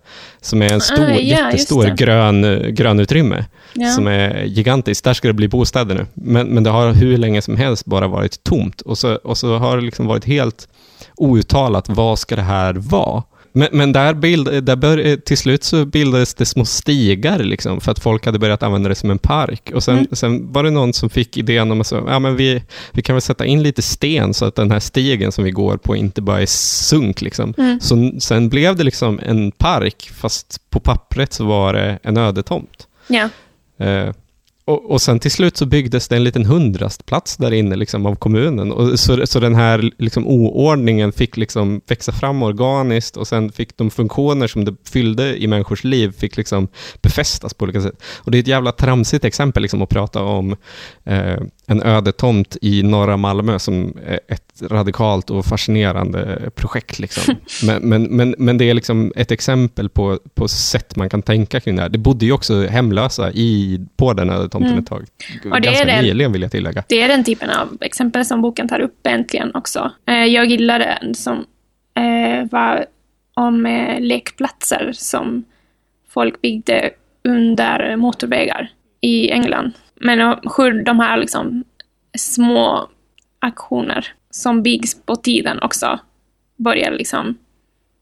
Som 0.41 0.63
är 0.63 0.73
en 0.73 0.81
stor, 0.81 1.05
Ah, 1.05 1.11
ja, 1.11 1.19
jättestor 1.21 1.85
grön, 1.97 2.65
grönutrymme 2.75 3.45
Ja. 3.75 3.89
som 3.91 4.07
är 4.07 4.45
gigantiskt. 4.45 5.05
Där 5.05 5.15
ska 5.15 5.29
det 5.29 5.35
bli 5.35 5.49
bostäder 5.49 5.95
nu. 5.95 6.07
Men, 6.15 6.47
men 6.47 6.65
det 6.65 6.71
har 6.71 6.93
hur 6.93 7.19
länge 7.19 7.43
som 7.43 7.57
helst 7.57 7.85
bara 7.87 8.09
varit 8.09 8.45
tomt. 8.45 8.81
Och 8.81 8.99
så, 8.99 9.15
och 9.15 9.39
så 9.39 9.57
har 9.59 9.77
det 9.77 9.83
liksom 9.83 10.07
varit 10.07 10.25
helt 10.25 10.42
outtalat, 11.17 11.89
vad 11.89 12.19
ska 12.19 12.37
det 12.37 12.43
här 12.43 12.75
vara? 12.75 13.23
Men, 13.55 13.69
men 13.73 13.93
där, 13.93 14.15
bild, 14.15 14.65
där 14.65 14.77
bör, 14.77 15.17
till 15.17 15.39
slut 15.39 15.65
så 15.65 15.85
bildades 15.85 16.35
det 16.35 16.45
små 16.47 16.65
stigar, 16.65 17.39
liksom, 17.39 17.81
för 17.81 17.93
att 17.93 17.99
folk 17.99 18.27
hade 18.27 18.39
börjat 18.39 18.63
använda 18.63 18.89
det 18.89 18.95
som 18.95 19.11
en 19.11 19.19
park. 19.19 19.71
Och 19.75 19.83
sen, 19.83 19.95
Mm. 19.99 20.07
sen 20.13 20.53
var 20.53 20.65
det 20.65 20.71
någon 20.71 20.93
som 20.93 21.11
fick 21.11 21.37
idén 21.37 21.71
om 21.71 21.81
att 21.81 21.93
ja, 21.93 22.19
men 22.19 22.37
vi, 22.37 22.63
vi 22.93 23.03
kan 23.03 23.15
väl 23.15 23.21
sätta 23.23 23.45
in 23.45 23.63
lite 23.63 23.83
sten 23.83 24.35
så 24.35 24.45
att 24.45 24.55
den 24.55 24.71
här 24.71 24.81
stigen 24.81 25.33
som 25.33 25.45
vi 25.45 25.51
går 25.51 25.77
på 25.77 25.97
inte 25.97 26.23
bara 26.23 26.43
är 26.43 26.47
sunk. 26.47 27.21
Liksom. 27.23 27.55
Mm. 27.59 27.81
Så, 27.81 28.13
sen 28.21 28.49
blev 28.49 28.77
det 28.77 28.85
liksom 28.85 29.21
en 29.23 29.51
park, 29.53 30.11
fast 30.15 30.71
på 30.71 30.81
pappret 30.81 31.33
så 31.33 31.45
var 31.45 31.73
det 31.73 31.99
en 32.03 32.17
ödetomt. 32.17 32.87
Ja. 33.07 33.29
Eh, 33.87 34.09
och, 34.65 34.91
och 34.91 35.03
sen 35.03 35.19
till 35.19 35.31
slut 35.31 35.57
så 35.57 35.67
byggdes 35.67 36.09
det 36.09 36.17
en 36.17 36.25
liten 36.25 36.47
hundrastplats 36.47 37.37
där 37.37 37.53
inne 37.53 37.77
liksom, 37.77 38.07
av 38.07 38.15
kommunen. 38.15 38.73
Och 38.73 39.01
så, 39.01 39.27
så 39.27 39.41
den 39.41 39.55
här 39.55 39.91
liksom, 39.99 40.27
oordningen 40.27 41.13
fick 41.13 41.37
liksom 41.37 41.81
växa 41.87 42.13
fram 42.13 42.43
organiskt 42.43 43.17
och 43.17 43.29
sen 43.29 43.53
fick 43.53 43.77
de 43.77 43.91
funktioner 43.91 44.47
som 44.47 44.65
det 44.65 44.75
fyllde 44.91 45.43
i 45.43 45.47
människors 45.47 45.85
liv 45.85 46.13
fick 46.19 46.37
liksom 46.37 46.69
befästas 47.03 47.55
på 47.55 47.63
olika 47.63 47.81
sätt. 47.81 48.03
Och 48.19 48.31
det 48.31 48.39
är 48.39 48.41
ett 48.41 48.47
jävla 48.47 48.73
tramsigt 48.73 49.25
exempel 49.25 49.63
liksom, 49.63 49.83
att 49.83 49.89
prata 49.89 50.23
om 50.23 50.57
eh, 51.05 51.41
en 51.67 51.83
ödetomt 51.83 52.57
i 52.63 52.83
norra 52.83 53.17
Malmö 53.17 53.59
som 53.59 53.97
är 54.07 54.21
ett 54.29 54.63
radikalt 54.63 55.31
och 55.31 55.45
fascinerande 55.45 56.51
projekt. 56.55 56.99
Liksom. 56.99 57.35
Men, 57.67 57.83
men, 57.89 58.03
men, 58.03 58.35
men 58.39 58.59
det 58.59 58.71
är 58.71 58.75
liksom 58.75 59.13
ett 59.17 59.31
exempel 59.31 59.89
på, 59.89 60.19
på 60.35 60.49
sätt 60.49 60.97
man 60.97 61.09
kan 61.09 61.23
tänka 61.23 61.61
kring 61.61 61.77
det 61.77 61.83
här. 61.83 61.89
Det 61.89 61.99
bodde 61.99 62.27
ju 62.27 62.33
också 62.33 62.67
hemlösa 62.67 63.33
i, 63.33 63.81
på 63.97 64.13
den 64.13 64.31
ödetomten 64.31 64.73
Mm. 64.73 64.79
ett 64.79 64.89
tag. 64.89 65.07
Och 65.45 65.61
det 65.61 65.69
Ganska 65.69 66.01
nyligen 66.01 66.33
vill 66.33 66.43
jag 66.43 66.51
tillägga. 66.51 66.85
Det 66.89 67.03
är 67.03 67.09
den 67.09 67.25
typen 67.25 67.51
av 67.51 67.79
exempel 67.81 68.25
som 68.25 68.43
boken 68.43 68.69
tar 68.69 68.81
upp 68.81 69.07
äntligen 69.07 69.55
också. 69.55 69.91
Eh, 70.09 70.15
jag 70.15 70.47
gillar 70.47 70.79
den 70.79 71.15
som 71.15 71.45
eh, 71.97 72.51
var 72.51 72.87
om 73.35 73.67
eh, 73.67 74.01
lekplatser 74.01 74.91
som 74.95 75.45
folk 76.09 76.41
byggde 76.43 76.91
under 77.25 77.97
motorvägar 77.97 78.71
i 79.01 79.31
England. 79.31 79.73
Men 80.05 80.39
hur 80.57 80.83
de 80.85 81.01
här 81.01 81.17
liksom 81.17 81.65
små 82.19 82.89
aktioner 83.39 84.15
som 84.31 84.63
byggs 84.63 85.03
på 85.03 85.17
tiden 85.17 85.59
också 85.63 86.01
börjar 86.57 86.91
liksom 86.91 87.39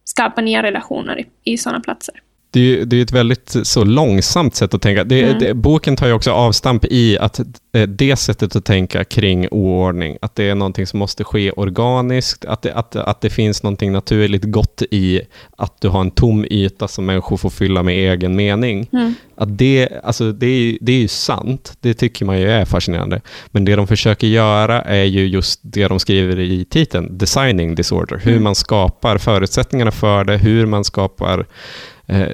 skapa 0.04 0.40
nya 0.40 0.62
relationer 0.62 1.20
i, 1.20 1.26
i 1.52 1.58
sådana 1.58 1.80
platser. 1.80 2.22
Det 2.52 2.60
är 2.60 2.64
ju 2.64 2.84
det 2.84 2.96
är 2.96 3.02
ett 3.02 3.12
väldigt 3.12 3.56
så 3.62 3.84
långsamt 3.84 4.54
sätt 4.54 4.74
att 4.74 4.82
tänka. 4.82 5.04
Det, 5.04 5.22
Mm. 5.22 5.38
det, 5.38 5.54
boken 5.54 5.96
tar 5.96 6.06
ju 6.06 6.12
också 6.12 6.30
avstamp 6.30 6.84
i 6.84 7.18
att 7.18 7.38
eh, 7.72 7.82
det 7.88 8.16
sättet 8.16 8.56
att 8.56 8.64
tänka 8.64 9.04
kring 9.04 9.48
oordning, 9.50 10.18
att 10.22 10.34
det 10.34 10.44
är 10.50 10.54
någonting 10.54 10.86
som 10.86 10.98
måste 10.98 11.24
ske 11.24 11.50
organiskt, 11.52 12.44
att 12.44 12.62
det, 12.62 12.74
att, 12.74 12.96
att 12.96 13.20
det 13.20 13.30
finns 13.30 13.62
någonting 13.62 13.92
naturligt 13.92 14.44
gott 14.44 14.82
i 14.90 15.20
att 15.56 15.80
du 15.80 15.88
har 15.88 16.00
en 16.00 16.10
tom 16.10 16.44
yta 16.50 16.88
som 16.88 17.06
människor 17.06 17.36
får 17.36 17.50
fylla 17.50 17.82
med 17.82 18.12
egen 18.12 18.36
mening. 18.36 18.88
Mm. 18.92 19.14
Att 19.36 19.58
det, 19.58 19.88
alltså 20.04 20.32
det, 20.32 20.46
är, 20.46 20.78
det 20.80 20.92
är 20.92 20.98
ju 21.00 21.08
sant, 21.08 21.72
det 21.80 21.94
tycker 21.94 22.24
man 22.24 22.40
ju 22.40 22.50
är 22.50 22.64
fascinerande. 22.64 23.20
Men 23.46 23.64
det 23.64 23.76
de 23.76 23.86
försöker 23.86 24.26
göra 24.26 24.82
är 24.82 25.04
ju 25.04 25.26
just 25.26 25.60
det 25.62 25.88
de 25.88 25.98
skriver 25.98 26.38
i 26.40 26.64
titeln, 26.64 27.18
designing 27.18 27.74
disorder. 27.74 28.20
Hur 28.24 28.32
Mm. 28.32 28.44
man 28.44 28.54
skapar 28.54 29.18
förutsättningarna 29.18 29.90
för 29.90 30.24
det, 30.24 30.36
hur 30.36 30.66
man 30.66 30.84
skapar, 30.84 31.46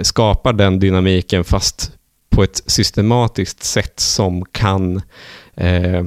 skapar 0.02 0.52
den 0.52 0.78
dynamiken 0.78 1.45
fast 1.45 1.92
på 2.37 2.42
ett 2.42 2.62
systematiskt 2.66 3.62
sätt 3.64 4.00
som 4.00 4.45
kan, 4.45 5.02
eh, 5.56 6.04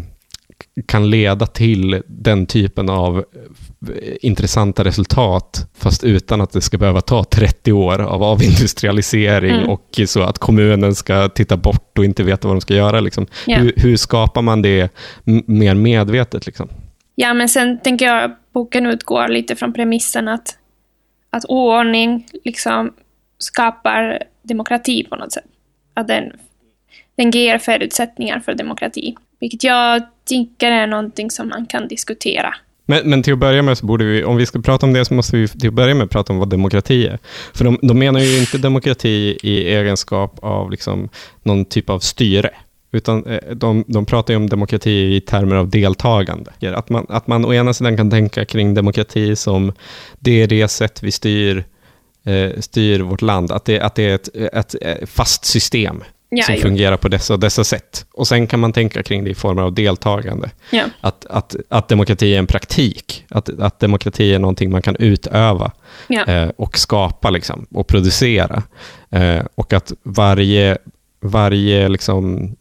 kan 0.86 1.10
leda 1.10 1.46
till 1.46 2.04
den 2.08 2.46
typen 2.46 2.90
av 2.90 3.18
eh, 3.18 3.24
intressanta 4.22 4.84
resultat, 4.84 5.70
fast 5.78 6.04
utan 6.04 6.42
att 6.42 6.52
det 6.52 6.62
ska 6.62 6.78
behöva 6.78 7.02
ta 7.02 7.24
30 7.24 7.72
år 7.72 8.02
av 8.02 8.24
avindustrialisering 8.24 9.56
Mm. 9.56 9.70
och 9.70 10.00
så 10.08 10.22
att 10.22 10.38
kommunen 10.38 10.96
ska 10.96 11.30
titta 11.30 11.58
bort 11.58 11.98
och 11.98 12.06
inte 12.06 12.24
veta 12.24 12.48
vad 12.48 12.58
de 12.58 12.62
ska 12.62 12.74
göra. 12.74 13.00
Liksom. 13.00 13.28
Ja. 13.48 13.58
Hur, 13.58 13.74
hur 13.76 13.98
skapar 13.98 14.42
man 14.42 14.62
det 14.62 14.94
mer 15.46 15.76
medvetet? 15.76 16.46
Liksom? 16.46 16.70
Ja, 17.16 17.34
men 17.34 17.50
sen 17.50 17.80
tänker 17.80 18.06
jag 18.06 18.32
boken 18.54 18.86
utgår 18.86 19.28
lite 19.28 19.56
från 19.56 19.74
premissen 19.74 20.28
att, 20.28 20.58
att 21.30 21.46
oordning 21.46 22.28
liksom 22.44 22.92
skapar 23.40 24.24
demokrati 24.42 25.04
på 25.04 25.16
något 25.16 25.32
sätt. 25.32 25.46
Att 25.94 26.08
den, 26.08 26.32
den 27.16 27.32
ger 27.32 27.58
förutsättningar 27.58 28.40
för 28.40 28.54
demokrati. 28.54 29.16
Vilket 29.40 29.64
jag 29.64 30.02
tycker 30.26 30.72
är 30.72 30.88
någonting 30.88 31.32
som 31.32 31.50
man 31.50 31.66
kan 31.66 31.88
diskutera. 31.88 32.56
Men, 32.86 33.10
men 33.10 33.24
till 33.24 33.34
att 33.34 33.40
börja 33.40 33.62
med 33.62 33.78
så 33.78 33.86
borde 33.86 34.06
vi, 34.06 34.24
om 34.24 34.38
vi 34.38 34.46
ska 34.46 34.62
prata 34.62 34.86
om 34.86 34.94
det 34.94 35.06
så 35.06 35.14
måste 35.14 35.38
vi 35.38 35.48
till 35.48 35.68
att 35.68 35.74
börja 35.74 35.96
med 35.96 36.10
prata 36.10 36.34
om 36.34 36.40
vad 36.40 36.50
demokrati 36.50 37.08
är. 37.08 37.20
För 37.54 37.66
de, 37.66 37.80
de 37.82 38.00
menar 38.00 38.20
ju 38.20 38.40
inte 38.40 38.58
demokrati 38.58 39.38
i 39.44 39.74
egenskap 39.74 40.40
av 40.42 40.72
liksom 40.72 41.10
någon 41.44 41.66
typ 41.66 41.90
av 41.90 42.00
styre, 42.00 42.50
utan 42.92 43.26
eh, 43.26 43.56
de, 43.56 43.84
de 43.88 44.06
pratar 44.06 44.34
ju 44.34 44.38
om 44.38 44.50
demokrati 44.50 45.16
i 45.16 45.22
termer 45.22 45.56
av 45.56 45.70
deltagande. 45.70 46.52
Att 46.76 46.90
man, 46.90 47.06
att 47.10 47.28
man 47.28 47.46
å 47.46 47.54
ena 47.54 47.74
sidan 47.74 47.98
kan 47.98 48.10
tänka 48.10 48.46
kring 48.46 48.74
demokrati 48.74 49.36
som 49.36 49.74
det 50.20 50.42
är 50.42 50.48
det 50.48 50.68
sätt 50.68 51.04
vi 51.04 51.12
styr, 51.12 51.64
styr 52.60 53.00
vårt 53.00 53.22
land, 53.22 53.52
att 53.52 53.66
det, 53.66 53.80
att 53.82 53.96
det 53.96 54.04
är 54.10 54.16
ett, 54.16 54.30
ett, 54.54 54.76
ett 54.76 55.10
fast 55.10 55.46
system 55.46 56.04
Ja, 56.32 56.44
som 56.44 56.56
jo. 56.56 56.62
fungerar 56.62 56.98
på 56.98 57.08
dessa 57.08 57.34
och 57.34 57.40
dessa 57.40 57.64
sätt. 57.64 58.06
Och 58.14 58.28
sen 58.28 58.48
kan 58.48 58.60
man 58.60 58.74
tänka 58.74 59.04
kring 59.04 59.24
det 59.24 59.30
i 59.30 59.36
former 59.36 59.62
av 59.62 59.74
deltagande 59.74 60.50
Ja. 60.72 60.84
att, 61.02 61.26
att, 61.26 61.56
att 61.70 61.88
demokrati 61.88 62.36
är 62.36 62.40
en 62.40 62.48
praktik, 62.48 63.26
att, 63.30 63.60
att 63.60 63.80
demokrati 63.80 64.34
är 64.34 64.40
någonting 64.40 64.72
man 64.72 64.82
kan 64.82 64.96
utöva 64.96 65.72
Ja. 66.08 66.26
eh, 66.26 66.50
och 66.58 66.78
skapa 66.78 67.30
liksom, 67.30 67.66
och 67.72 67.88
producera. 67.88 68.64
Eh, 69.10 69.42
och 69.56 69.74
att 69.74 69.92
varje, 70.04 70.78
varje 71.22 71.90
liksom, 71.90 72.52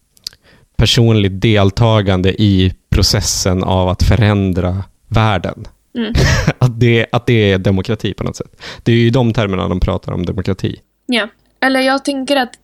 personligt 0.77 1.41
deltagande 1.41 2.43
i 2.43 2.75
processen 2.91 3.65
av 3.65 3.89
att 3.89 4.03
förändra 4.03 4.85
världen, 5.09 5.65
Mm. 5.99 6.13
att, 6.59 6.81
det, 6.81 7.07
att 7.13 7.27
det 7.27 7.53
är 7.53 7.59
demokrati 7.59 8.15
på 8.15 8.25
något 8.25 8.37
sätt. 8.37 8.63
Det 8.83 8.93
är 8.93 8.97
ju 8.97 9.07
i 9.07 9.11
de 9.11 9.33
termerna 9.33 9.69
de 9.69 9.81
pratar 9.81 10.13
om 10.13 10.27
demokrati. 10.27 10.81
Ja. 11.07 11.29
Eller 11.61 11.81
jag 11.81 12.05
tänker 12.05 12.37
att 12.37 12.55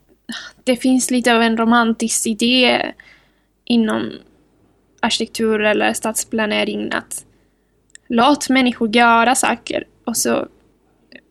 det 0.64 0.76
finns 0.76 1.10
lite 1.10 1.34
av 1.34 1.42
en 1.42 1.56
romantisk 1.56 2.26
idé 2.26 2.92
inom 3.64 4.12
arkitektur 5.00 5.60
eller 5.60 5.92
stadsplanering 5.92 6.92
att 6.92 7.24
låt 8.08 8.48
människor 8.48 8.96
göra 8.96 9.34
saker 9.34 9.84
och 10.04 10.16
så 10.16 10.46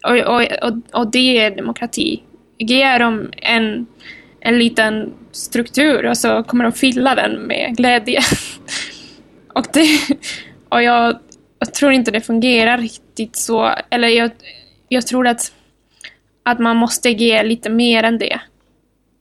och, 0.03 0.17
och, 0.17 0.41
och, 0.41 1.01
och 1.01 1.11
det 1.11 1.37
är 1.37 1.55
demokrati. 1.55 2.23
Ge 2.57 2.97
dem 2.97 3.31
en, 3.37 3.85
en 4.39 4.59
liten 4.59 5.13
struktur 5.31 6.05
och 6.05 6.17
så 6.17 6.43
kommer 6.43 6.63
de 6.63 6.73
fylla 6.73 7.15
den 7.15 7.41
med 7.41 7.77
glädje. 7.77 8.21
och 9.53 9.65
det, 9.73 9.99
och 10.69 10.83
jag, 10.83 11.19
jag 11.65 11.73
tror 11.73 11.91
inte 11.91 12.11
det 12.11 12.21
fungerar 12.21 12.77
riktigt 12.77 13.35
så. 13.35 13.75
Eller 13.89 14.07
jag, 14.07 14.31
jag 14.87 15.07
tror 15.07 15.27
att, 15.27 15.53
att 16.43 16.59
man 16.59 16.77
måste 16.77 17.09
ge 17.09 17.43
lite 17.43 17.69
mer 17.69 18.03
än 18.03 18.17
det. 18.17 18.41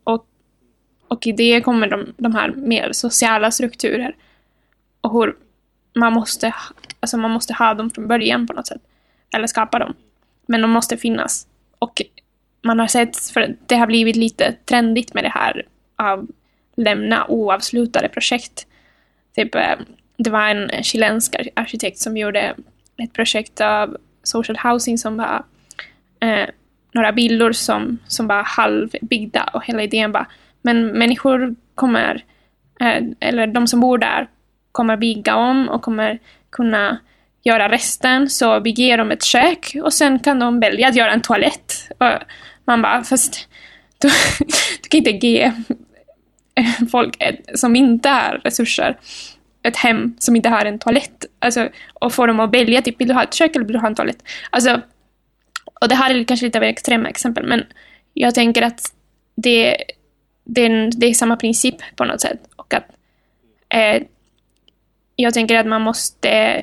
Och, 0.04 0.26
och 1.08 1.26
i 1.26 1.32
det 1.32 1.60
kommer 1.60 1.86
de, 1.86 2.14
de 2.16 2.34
här 2.34 2.52
mer 2.52 2.92
sociala 2.92 3.50
strukturer. 3.50 4.16
Och 5.00 5.12
hur 5.12 5.36
man 5.94 6.12
måste, 6.12 6.46
ha- 6.46 6.74
alltså 7.00 7.16
man 7.16 7.30
måste 7.30 7.54
ha 7.54 7.74
dem 7.74 7.90
från 7.90 8.08
början 8.08 8.46
på 8.46 8.52
något 8.52 8.66
sätt. 8.66 8.82
Eller 9.34 9.46
skapa 9.46 9.78
dem. 9.78 9.94
Men 10.46 10.62
de 10.62 10.70
måste 10.70 10.96
finnas. 10.96 11.46
Och 11.78 12.02
man 12.62 12.78
har 12.78 12.86
sett, 12.86 13.18
för 13.18 13.56
det 13.66 13.76
har 13.76 13.86
blivit 13.86 14.16
lite 14.16 14.54
trendigt 14.64 15.14
med 15.14 15.24
det 15.24 15.32
här 15.34 15.66
av 15.96 16.26
lämna 16.76 17.26
oavslutade 17.28 18.08
projekt. 18.08 18.66
Typ, 19.36 19.54
eh, 19.54 19.78
det 20.22 20.30
var 20.30 20.48
en 20.48 20.82
chilensk 20.82 21.36
arkitekt 21.56 21.98
som 21.98 22.16
gjorde 22.16 22.54
ett 23.02 23.12
projekt 23.12 23.60
av 23.60 23.96
social 24.22 24.56
housing 24.56 24.98
som 24.98 25.16
var 25.16 25.44
eh, 26.20 26.48
några 26.92 27.12
villor 27.12 27.52
som, 27.52 27.98
som 28.06 28.26
var 28.26 28.42
halvbyggda 28.42 29.50
och 29.52 29.64
hela 29.64 29.82
idén 29.82 30.12
var 30.12 30.26
men 30.62 30.86
människor 30.86 31.54
kommer, 31.74 32.24
eh, 32.80 33.02
eller 33.20 33.46
de 33.46 33.66
som 33.66 33.80
bor 33.80 33.98
där 33.98 34.28
kommer 34.72 34.96
bygga 34.96 35.36
om 35.36 35.68
och 35.68 35.82
kommer 35.82 36.18
kunna 36.50 36.98
göra 37.42 37.68
resten 37.68 38.30
så 38.30 38.60
bygger 38.60 38.98
de 38.98 39.10
ett 39.10 39.24
kök 39.24 39.76
och 39.82 39.92
sen 39.92 40.18
kan 40.18 40.38
de 40.38 40.60
välja 40.60 40.88
att 40.88 40.96
göra 40.96 41.12
en 41.12 41.20
toalett. 41.20 41.88
Och 41.98 42.06
man 42.64 42.82
bara, 42.82 43.04
fast 43.04 43.48
du, 43.98 44.08
du 44.82 44.88
kan 44.88 44.98
inte 44.98 45.26
ge 45.26 45.52
folk 46.90 47.22
eh, 47.22 47.34
som 47.54 47.76
inte 47.76 48.08
har 48.08 48.40
resurser 48.44 48.96
ett 49.62 49.76
hem 49.76 50.16
som 50.18 50.36
inte 50.36 50.48
har 50.48 50.64
en 50.64 50.78
toalett. 50.78 51.24
Alltså, 51.38 51.68
och 51.94 52.12
få 52.12 52.26
dem 52.26 52.40
att 52.40 52.54
välja, 52.54 52.82
typ, 52.82 53.00
vill 53.00 53.08
du 53.08 53.14
ha 53.14 53.22
ett 53.22 53.34
kök 53.34 53.56
eller 53.56 53.66
vill 53.66 53.72
du 53.72 53.78
ha 53.78 53.86
en 53.86 53.94
toalett? 53.94 54.22
Alltså, 54.50 54.80
och 55.80 55.88
det 55.88 55.94
här 55.94 56.14
är 56.14 56.24
kanske 56.24 56.46
lite 56.46 56.58
av 56.58 56.64
extrema 56.64 57.08
exempel, 57.08 57.46
men 57.46 57.64
jag 58.12 58.34
tänker 58.34 58.62
att 58.62 58.94
det, 59.34 59.76
det, 60.44 60.62
är, 60.62 60.70
en, 60.70 60.90
det 60.90 61.06
är 61.06 61.14
samma 61.14 61.36
princip 61.36 61.74
på 61.96 62.04
något 62.04 62.20
sätt. 62.20 62.40
Och 62.56 62.74
att 62.74 62.86
eh, 63.68 64.02
jag 65.16 65.34
tänker 65.34 65.58
att 65.58 65.66
man 65.66 65.82
måste 65.82 66.62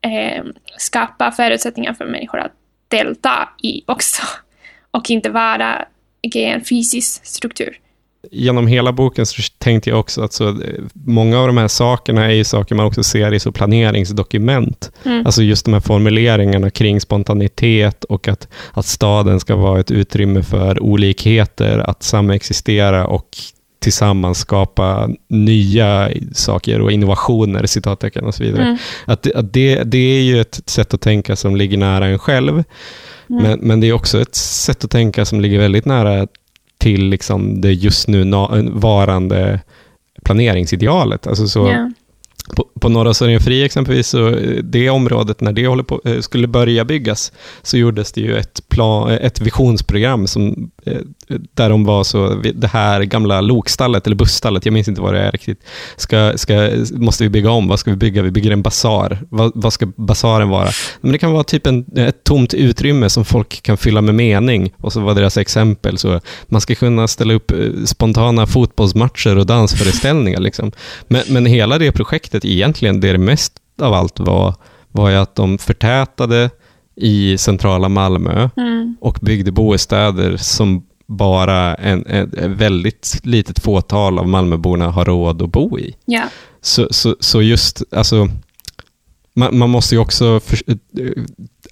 eh, 0.00 0.44
skapa 0.76 1.32
förutsättningar 1.32 1.94
för 1.94 2.06
människor 2.06 2.38
att 2.38 2.52
delta 2.88 3.48
i 3.62 3.82
också. 3.86 4.22
Och 4.90 5.10
inte 5.10 5.30
vara 5.30 5.84
ge 6.22 6.44
en 6.44 6.64
fysisk 6.64 7.26
struktur 7.26 7.78
genom 8.30 8.66
hela 8.66 8.92
boken 8.92 9.26
så 9.26 9.42
tänkte 9.58 9.90
jag 9.90 10.00
också 10.00 10.22
att 10.22 10.32
så, 10.32 10.48
eh, 10.48 10.54
många 10.92 11.38
av 11.40 11.46
de 11.46 11.56
här 11.56 11.68
sakerna 11.68 12.24
är 12.24 12.34
ju 12.34 12.44
saker 12.44 12.74
man 12.74 12.86
också 12.86 13.02
ser 13.02 13.34
i 13.34 13.40
så 13.40 13.52
planeringsdokument. 13.52 14.90
Mm. 15.04 15.26
Alltså 15.26 15.42
just 15.42 15.64
de 15.64 15.74
här 15.74 15.80
formuleringarna 15.80 16.70
kring 16.70 17.00
spontanitet 17.00 18.04
och 18.04 18.28
att, 18.28 18.48
att 18.72 18.86
staden 18.86 19.40
ska 19.40 19.56
vara 19.56 19.80
ett 19.80 19.90
utrymme 19.90 20.42
för 20.42 20.82
olikheter, 20.82 21.78
att 21.78 22.02
samexistera 22.02 23.06
och 23.06 23.28
tillsammans 23.78 24.38
skapa 24.38 25.08
nya 25.28 26.10
saker 26.32 26.80
och 26.80 26.92
innovationer, 26.92 27.66
citattecken 27.66 28.24
och 28.24 28.34
så 28.34 28.42
vidare. 28.42 28.62
Mm. 28.62 28.76
Att, 29.04 29.32
att 29.32 29.52
det, 29.52 29.82
det 29.84 29.98
är 30.18 30.22
ju 30.22 30.40
ett 30.40 30.60
sätt 30.66 30.94
att 30.94 31.00
tänka 31.00 31.36
som 31.36 31.56
ligger 31.56 31.78
nära 31.78 32.06
en 32.06 32.18
själv, 32.18 32.64
Mm. 33.30 33.42
men, 33.42 33.58
men 33.58 33.80
det 33.80 33.86
är 33.86 33.92
också 33.92 34.20
ett 34.20 34.34
sätt 34.34 34.84
att 34.84 34.90
tänka 34.90 35.24
som 35.24 35.40
ligger 35.40 35.58
väldigt 35.58 35.84
nära 35.84 36.26
till 36.86 37.08
liksom 37.08 37.60
det 37.60 37.72
just 37.72 38.08
nu 38.08 38.24
varande 38.70 39.60
planeringsidealet. 40.24 41.26
Alltså 41.26 41.48
så, 41.48 41.68
Ja. 41.68 41.90
på, 42.56 42.66
på 42.80 42.88
norra 42.88 43.14
Sorgenfri 43.14 43.64
exempelvis, 43.64 44.08
så 44.08 44.28
eh, 44.28 44.62
det 44.62 44.90
området, 44.90 45.40
när 45.40 45.52
det 45.52 45.66
håller 45.66 45.82
på, 45.82 46.00
eh, 46.04 46.20
skulle 46.20 46.46
börja 46.46 46.84
byggas, 46.84 47.32
så 47.62 47.76
gjordes 47.76 48.12
det 48.12 48.20
ju 48.20 48.36
ett, 48.36 48.68
plan, 48.68 49.10
ett 49.10 49.40
visionsprogram 49.40 50.26
som 50.26 50.70
eh, 50.84 51.00
där 51.54 51.70
de 51.70 51.84
var 51.84 52.04
så, 52.04 52.28
det 52.54 52.66
här 52.66 53.02
gamla 53.02 53.40
lokstallet 53.40 54.06
eller 54.06 54.16
busstallet, 54.16 54.64
jag 54.66 54.72
minns 54.72 54.88
inte 54.88 55.00
vad 55.00 55.14
det 55.14 55.20
är 55.20 55.32
riktigt, 55.32 55.64
ska, 55.96 56.32
ska, 56.36 56.70
måste 56.90 57.24
vi 57.24 57.30
bygga 57.30 57.50
om, 57.50 57.68
vad 57.68 57.78
ska 57.78 57.90
vi 57.90 57.96
bygga? 57.96 58.22
Vi 58.22 58.30
bygger 58.30 58.50
en 58.50 58.62
basar. 58.62 59.18
Vad, 59.28 59.52
vad 59.54 59.72
ska 59.72 59.86
basaren 59.96 60.48
vara? 60.48 60.68
Men 61.00 61.12
det 61.12 61.18
kan 61.18 61.32
vara 61.32 61.44
typ 61.44 61.66
en, 61.66 61.84
ett 61.96 62.24
tomt 62.24 62.54
utrymme 62.54 63.10
som 63.10 63.24
folk 63.24 63.62
kan 63.62 63.76
fylla 63.76 64.00
med 64.00 64.14
mening 64.14 64.72
och 64.80 64.92
så 64.92 65.00
var 65.00 65.14
deras 65.14 65.36
exempel. 65.36 65.98
Så 65.98 66.20
man 66.46 66.60
ska 66.60 66.74
kunna 66.74 67.08
ställa 67.08 67.34
upp 67.34 67.50
eh, 67.50 67.84
spontana 67.84 68.46
fotbollsmatcher 68.46 69.38
och 69.38 69.46
dansföreställningar. 69.46 70.40
Liksom. 70.40 70.72
Men, 71.08 71.22
men 71.28 71.46
hela 71.46 71.78
det 71.78 71.92
projektet, 71.92 72.44
egentligen 72.44 73.00
det 73.00 73.12
det 73.12 73.18
mest 73.18 73.52
av 73.82 73.94
allt 73.94 74.20
var, 74.20 74.54
var 74.92 75.10
ju 75.10 75.16
att 75.16 75.34
de 75.34 75.58
förtätade 75.58 76.50
i 76.96 77.38
centrala 77.38 77.88
Malmö 77.88 78.48
Mm. 78.56 78.96
och 79.00 79.18
byggde 79.22 79.52
bostäder 79.52 80.36
som 80.36 80.85
bara 81.06 81.74
en, 81.74 82.06
en, 82.06 82.32
en 82.38 82.56
väldigt 82.56 83.20
litet 83.22 83.58
fåtal 83.58 84.18
av 84.18 84.28
Malmöborna 84.28 84.88
har 84.90 85.04
råd 85.04 85.42
att 85.42 85.50
bo 85.50 85.78
i. 85.78 85.96
Ja. 86.04 86.22
Så, 86.60 86.88
så, 86.90 87.16
så 87.20 87.42
just, 87.42 87.82
alltså, 87.90 88.28
man, 89.34 89.58
man 89.58 89.70
måste 89.70 89.94
ju 89.94 90.00
också, 90.00 90.40
för, 90.40 90.58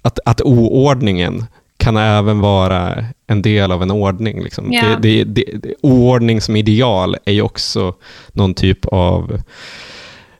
att, 0.01 0.19
att 0.25 0.41
oordningen 0.41 1.45
kan 1.77 1.97
även 1.97 2.39
vara 2.39 3.05
en 3.27 3.41
del 3.41 3.71
av 3.71 3.83
en 3.83 3.91
ordning. 3.91 4.43
Liksom. 4.43 4.73
Ja. 4.73 4.81
Det, 4.81 4.95
det, 5.01 5.23
det, 5.23 5.57
det, 5.57 5.73
oordning 5.81 6.41
som 6.41 6.55
ideal 6.55 7.17
är 7.25 7.33
ju 7.33 7.41
också 7.41 7.95
någon 8.31 8.53
typ 8.53 8.85
av 8.85 9.41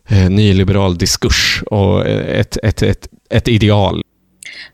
eh, 0.10 0.30
nyliberal 0.30 0.98
diskurs 0.98 1.64
och 1.72 2.08
ett, 2.08 2.58
ett, 2.64 2.82
ett, 2.82 3.08
ett 3.30 3.48
ideal. 3.48 4.02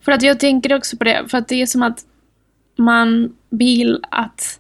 För 0.02 0.12
att 0.12 0.22
jag 0.22 0.40
tänker 0.40 0.74
också 0.74 0.98
på 0.98 1.04
det, 1.04 1.24
för 1.28 1.38
att 1.38 1.48
det 1.48 1.62
är 1.62 1.66
som 1.66 1.84
att 1.84 2.00
man 2.76 3.36
vill 3.50 4.00
att 4.10 4.60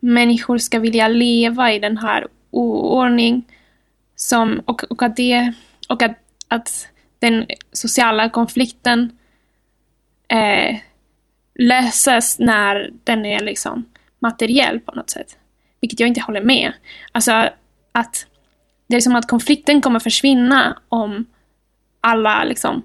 människor 0.00 0.58
ska 0.58 0.78
vilja 0.78 1.08
leva 1.08 1.72
i 1.72 1.78
den 1.78 1.96
här 1.96 2.26
oordning 2.50 3.44
som, 4.16 4.62
och, 4.64 4.84
och 4.90 5.02
att, 5.02 5.16
det, 5.16 5.52
och 5.88 6.02
att, 6.02 6.18
att 6.48 6.88
den 7.18 7.46
sociala 7.72 8.28
konflikten 8.30 9.18
eh, 10.28 10.76
löses 11.54 12.38
när 12.38 12.90
den 13.04 13.26
är 13.26 13.40
liksom 13.40 13.84
materiell 14.18 14.80
på 14.80 14.92
något 14.92 15.10
sätt. 15.10 15.38
Vilket 15.80 16.00
jag 16.00 16.08
inte 16.08 16.20
håller 16.20 16.42
med. 16.42 16.72
Alltså 17.12 17.48
att 17.92 18.26
det 18.86 18.96
är 18.96 19.00
som 19.00 19.16
att 19.16 19.28
konflikten 19.28 19.80
kommer 19.80 20.00
försvinna 20.00 20.78
om 20.88 21.26
alla 22.00 22.44
liksom 22.44 22.82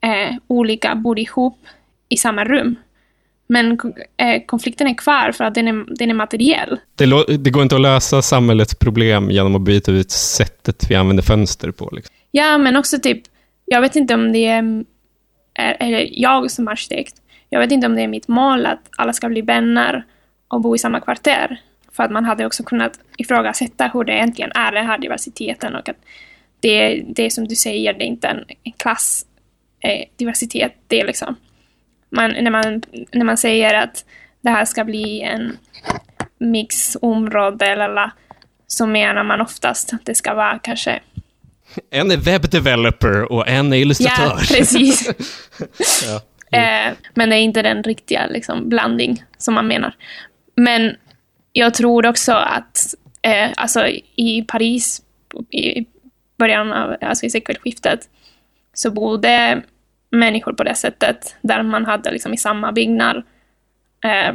eh, 0.00 0.36
olika 0.46 0.94
bor 0.94 1.18
ihop 1.18 1.58
i 2.08 2.16
samma 2.16 2.44
rum. 2.44 2.76
Men 3.52 3.80
eh, 4.16 4.42
konflikten 4.46 4.86
är 4.86 4.94
kvar 4.94 5.32
för 5.32 5.44
att 5.44 5.54
den 5.54 5.68
är, 5.68 5.96
den 5.96 6.10
är 6.10 6.14
materiell. 6.14 6.80
Det, 6.94 7.36
det 7.36 7.50
går 7.50 7.62
inte 7.62 7.74
att 7.74 7.80
lösa 7.80 8.22
samhällets 8.22 8.74
problem 8.74 9.30
genom 9.30 9.54
att 9.54 9.62
byta 9.62 9.92
ut 9.92 10.10
sättet 10.10 10.90
vi 10.90 10.94
använder 10.94 11.22
fönster 11.22 11.70
på. 11.70 11.90
Liksom. 11.92 12.14
Ja, 12.30 12.58
men 12.58 12.76
också 12.76 12.98
typ, 12.98 13.22
jag 13.64 13.80
vet 13.80 13.96
inte 13.96 14.14
om 14.14 14.32
det 14.32 14.46
är, 14.46 14.84
är, 15.54 15.82
är 15.82 16.08
jag 16.12 16.50
som 16.50 16.68
arkitekt, 16.68 17.14
jag 17.48 17.60
vet 17.60 17.72
inte 17.72 17.86
om 17.86 17.94
det 17.94 18.02
är 18.02 18.08
mitt 18.08 18.28
mål 18.28 18.66
att 18.66 18.88
alla 18.96 19.12
ska 19.12 19.28
bli 19.28 19.40
vänner 19.40 20.04
och 20.48 20.60
bo 20.60 20.74
i 20.74 20.78
samma 20.78 21.00
kvarter. 21.00 21.60
För 21.92 22.02
att 22.02 22.10
man 22.10 22.24
hade 22.24 22.46
också 22.46 22.62
kunnat 22.62 23.00
ifrågasätta 23.18 23.90
hur 23.94 24.04
det 24.04 24.12
egentligen 24.12 24.52
är, 24.54 24.72
den 24.72 24.86
här 24.86 24.98
diversiteten 24.98 25.74
och 25.74 25.88
att 25.88 26.04
det, 26.60 27.02
det 27.06 27.30
som 27.30 27.48
du 27.48 27.56
säger, 27.56 27.92
det 27.92 28.04
är 28.04 28.08
inte 28.08 28.28
en, 28.28 28.44
en 28.62 28.72
klass 28.72 29.26
eh, 29.80 30.04
diversitet, 30.16 30.72
det 30.86 31.00
är 31.00 31.06
liksom 31.06 31.36
man, 32.10 32.30
när, 32.30 32.50
man, 32.50 32.82
när 33.12 33.24
man 33.24 33.36
säger 33.36 33.74
att 33.74 34.04
det 34.40 34.50
här 34.50 34.64
ska 34.64 34.84
bli 34.84 35.20
en 35.20 35.56
mixområde 36.38 37.66
eller 37.66 37.88
la, 37.88 38.10
så 38.66 38.86
menar 38.86 39.24
man 39.24 39.40
oftast 39.40 39.92
att 39.92 40.06
det 40.06 40.14
ska 40.14 40.34
vara 40.34 40.58
kanske 40.58 41.00
En 41.90 42.10
är 42.10 42.16
webbdeveloper 42.16 43.32
och 43.32 43.48
en 43.48 43.72
är 43.72 43.76
illustratör. 43.76 44.24
Ja, 44.24 44.40
precis. 44.48 45.10
Ja. 46.06 46.20
eh, 46.58 46.92
men 47.14 47.30
det 47.30 47.36
är 47.36 47.40
inte 47.40 47.62
den 47.62 47.82
riktiga 47.82 48.26
liksom, 48.26 48.68
blandning 48.68 49.24
som 49.38 49.54
man 49.54 49.66
menar. 49.66 49.94
Men 50.56 50.96
jag 51.52 51.74
tror 51.74 52.06
också 52.06 52.32
att 52.32 52.94
eh, 53.22 53.50
alltså, 53.56 53.86
i 54.16 54.44
Paris 54.48 55.02
i 55.50 55.86
början 56.38 56.72
av 56.72 56.96
alltså, 57.00 57.26
i 57.26 57.30
sekelskiftet 57.30 58.00
så 58.74 58.90
bodde 58.90 59.62
människor 60.10 60.52
på 60.52 60.64
det 60.64 60.74
sättet 60.74 61.36
där 61.42 61.62
man 61.62 61.84
hade 61.84 62.10
liksom, 62.10 62.34
i 62.34 62.36
samma 62.36 62.72
byggnad 62.72 63.16
eh, 64.04 64.34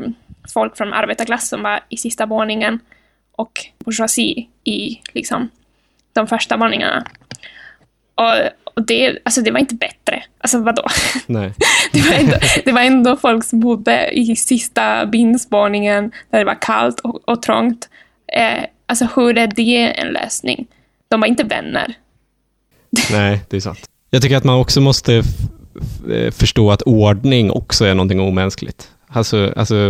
folk 0.53 0.77
från 0.77 0.93
arbetarklass 0.93 1.49
som 1.49 1.63
var 1.63 1.79
i 1.89 1.97
sista 1.97 2.25
våningen 2.25 2.79
och 3.31 3.51
bourgeoisie 3.85 4.47
i 4.63 5.01
liksom, 5.13 5.49
de 6.13 6.27
första 6.27 6.57
våningarna. 6.57 7.05
Och, 8.15 8.33
och 8.63 8.85
det, 8.85 9.17
alltså 9.23 9.41
det 9.41 9.51
var 9.51 9.59
inte 9.59 9.75
bättre. 9.75 10.23
Alltså 10.37 10.59
vadå? 10.59 10.83
Nej. 11.25 11.53
Det 11.93 12.01
var, 12.01 12.13
ändå, 12.13 12.37
det 12.65 12.71
var 12.71 12.81
ändå 12.81 13.15
folk 13.17 13.43
som 13.43 13.59
bodde 13.59 14.09
i 14.19 14.35
sista 14.35 15.05
bindsvåningen 15.05 16.11
där 16.29 16.39
det 16.39 16.45
var 16.45 16.61
kallt 16.61 16.99
och, 16.99 17.29
och 17.29 17.41
trångt. 17.41 17.89
Eh, 18.33 18.63
alltså 18.85 19.07
hur 19.15 19.37
är 19.37 19.47
det 19.47 19.99
en 19.99 20.07
lösning? 20.07 20.67
De 21.07 21.19
var 21.19 21.27
inte 21.27 21.43
vänner. 21.43 21.93
Nej, 23.11 23.41
det 23.49 23.57
är 23.57 23.61
sant. 23.61 23.89
Jag 24.09 24.21
tycker 24.21 24.37
att 24.37 24.43
man 24.43 24.59
också 24.59 24.81
måste 24.81 25.23
förstå 26.31 26.71
att 26.71 26.81
ordning 26.81 27.51
också 27.51 27.85
är 27.85 27.95
någonting 27.95 28.19
omänskligt. 28.19 28.87
Alltså, 29.07 29.53
alltså 29.55 29.89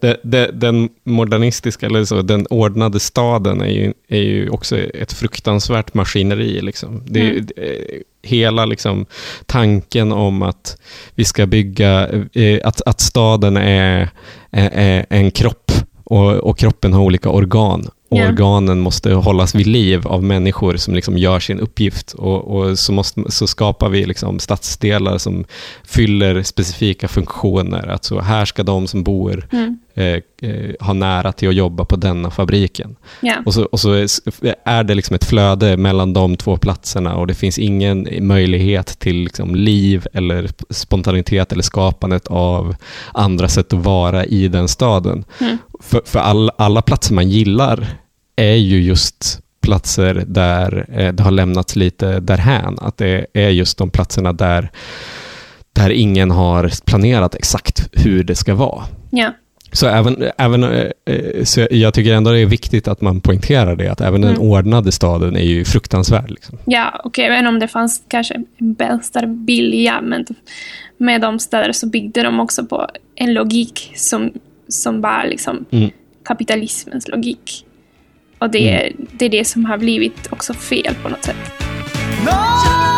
det, 0.00 0.16
det, 0.22 0.50
den 0.54 0.88
modernistiska, 1.04 1.86
eller 1.86 2.04
så, 2.04 2.22
den 2.22 2.46
ordnade 2.50 3.00
staden 3.00 3.60
är 3.60 3.70
ju, 3.70 3.92
är 4.08 4.20
ju 4.22 4.48
också 4.48 4.78
ett 4.78 5.12
fruktansvärt 5.12 5.94
maskineri. 5.94 6.60
Liksom. 6.60 7.02
Det, 7.06 7.20
Mm. 7.20 7.46
det, 7.46 7.78
hela 8.22 8.64
liksom, 8.64 9.06
tanken 9.46 10.12
om 10.12 10.42
att 10.42 10.76
vi 11.14 11.24
ska 11.24 11.46
bygga, 11.46 12.08
eh, 12.32 12.60
att, 12.64 12.82
att 12.86 13.00
staden 13.00 13.56
är, 13.56 14.08
är, 14.50 14.70
är 14.72 15.06
en 15.08 15.30
kropp 15.30 15.72
och, 16.04 16.30
och 16.32 16.58
kroppen 16.58 16.92
har 16.92 17.02
olika 17.02 17.30
organ. 17.30 17.88
Ja. 18.16 18.28
organen 18.28 18.80
måste 18.80 19.12
hållas 19.14 19.54
vid 19.54 19.66
liv 19.66 20.06
av 20.06 20.22
människor 20.24 20.76
som 20.76 20.94
liksom 20.94 21.18
gör 21.18 21.40
sin 21.40 21.60
uppgift. 21.60 22.12
Och, 22.12 22.56
och 22.56 22.78
så, 22.78 22.92
måste, 22.92 23.22
så 23.28 23.46
skapar 23.46 23.88
vi 23.88 24.04
liksom 24.06 24.38
stadsdelar 24.38 25.18
som 25.18 25.44
fyller 25.84 26.42
specifika 26.42 27.08
funktioner. 27.08 27.86
Att 27.88 28.04
så 28.04 28.20
här 28.20 28.44
ska 28.44 28.62
de 28.62 28.86
som 28.86 29.02
bor 29.02 29.48
Mm. 29.52 29.78
eh, 29.94 30.04
eh, 30.50 30.70
ha 30.80 30.92
nära 30.92 31.32
till 31.32 31.48
att 31.48 31.54
jobba 31.54 31.84
på 31.84 31.96
denna 31.96 32.30
fabriken. 32.30 32.96
Ja. 33.20 33.34
Och 33.46 33.54
så, 33.54 33.64
och 33.64 33.80
så 33.80 33.92
är- 33.92 34.54
är 34.64 34.84
det 34.84 34.94
liksom 34.94 35.14
ett 35.16 35.24
flöde 35.24 35.76
mellan 35.76 36.12
de 36.12 36.36
två 36.36 36.56
platserna 36.56 37.14
och 37.16 37.26
det 37.26 37.34
finns 37.34 37.58
ingen 37.58 38.08
möjlighet 38.20 38.86
till 38.98 39.16
liksom 39.16 39.54
liv 39.54 40.06
eller 40.12 40.48
spontanitet 40.70 41.52
eller 41.52 41.62
skapandet 41.62 42.26
av 42.26 42.74
andra 43.14 43.48
sätt 43.48 43.72
att 43.72 43.84
vara 43.84 44.24
i 44.24 44.48
den 44.48 44.68
staden. 44.68 45.24
Mm. 45.40 45.58
För, 45.80 46.02
för 46.04 46.18
all, 46.18 46.50
alla 46.58 46.82
platser 46.82 47.14
man 47.14 47.30
gillar 47.30 47.86
är 48.42 48.54
ju 48.56 48.80
just 48.82 49.40
platser 49.60 50.24
där 50.26 50.86
eh, 50.92 51.12
det 51.12 51.22
har 51.22 51.30
lämnats 51.30 51.76
lite 51.76 52.20
därhän. 52.20 52.78
Att 52.80 52.96
det 52.96 53.26
är 53.32 53.48
just 53.48 53.78
de 53.78 53.90
platserna 53.90 54.32
där, 54.32 54.70
där 55.72 55.90
ingen 55.90 56.30
har 56.30 56.70
planerat 56.86 57.34
exakt 57.34 57.88
hur 57.92 58.24
det 58.24 58.34
ska 58.34 58.54
vara. 58.54 58.84
Ja. 59.10 59.30
Så 59.74 59.86
även, 59.86 60.24
även 60.38 60.64
eh, 60.64 60.86
eh, 61.06 61.44
så 61.44 61.66
jag 61.70 61.94
tycker 61.94 62.14
ändå 62.14 62.30
det 62.30 62.38
är 62.40 62.46
viktigt 62.46 62.88
att 62.88 63.00
man 63.00 63.20
poängterar 63.20 63.76
det, 63.76 63.88
att 63.88 64.00
även 64.00 64.20
den 64.20 64.30
Mm. 64.30 64.42
ordnade 64.42 64.92
staden 64.92 65.36
är 65.36 65.42
ju 65.44 65.64
fruktansvärd. 65.64 66.30
Liksom. 66.30 66.58
Ja, 66.64 67.00
okej, 67.04 67.24
även 67.26 67.46
om 67.46 67.58
det 67.58 67.68
fanns 67.68 68.02
kanske 68.08 68.34
en 68.34 68.74
bästa 68.74 69.22
vilja, 69.26 70.00
men 70.00 70.26
med 70.96 71.20
de 71.20 71.38
städer 71.38 71.72
så 71.72 71.86
byggde 71.86 72.22
de 72.22 72.40
också 72.40 72.66
på 72.66 72.86
en 73.14 73.34
logik 73.34 73.92
som, 73.96 74.32
som 74.68 75.00
var 75.00 75.24
liksom 75.26 75.64
Mm. 75.70 75.90
kapitalismens 76.24 77.08
logik. 77.08 77.64
Och 78.42 78.50
det, 78.50 78.70
är- 78.70 78.92
det 79.12 79.24
är 79.24 79.28
det 79.28 79.44
som 79.44 79.64
har 79.64 79.78
blivit 79.78 80.26
också 80.32 80.54
fel 80.54 80.94
på 81.02 81.08
något 81.08 81.24
sätt. 81.24 81.36
Någon 82.24 82.91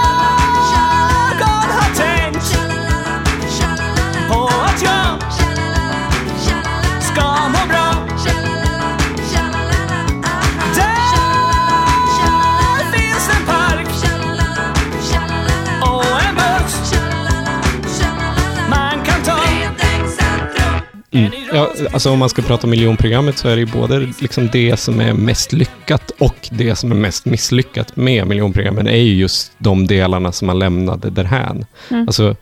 alltså 21.92 22.10
om 22.10 22.18
man 22.18 22.28
ska 22.28 22.42
prata 22.42 22.66
om 22.66 22.70
miljonprogrammet 22.70 23.38
så 23.38 23.48
är 23.48 23.56
det 23.56 23.60
ju 23.60 23.66
både 23.66 24.12
liksom 24.20 24.48
det 24.52 24.76
som 24.76 25.00
är 25.00 25.12
mest 25.12 25.52
lyckat 25.52 26.10
och 26.18 26.48
det 26.50 26.76
som 26.76 26.90
är 26.92 26.96
mest 26.96 27.24
misslyckat 27.24 27.96
med 27.96 28.26
miljonprogrammen 28.26 28.86
är 28.86 28.96
ju 28.96 29.14
just 29.14 29.52
de 29.58 29.86
delarna 29.86 30.32
som 30.32 30.46
man 30.46 30.58
lämnade 30.58 31.10
därhän. 31.10 31.64
Mm. 31.90 32.08
Alltså, 32.08 32.36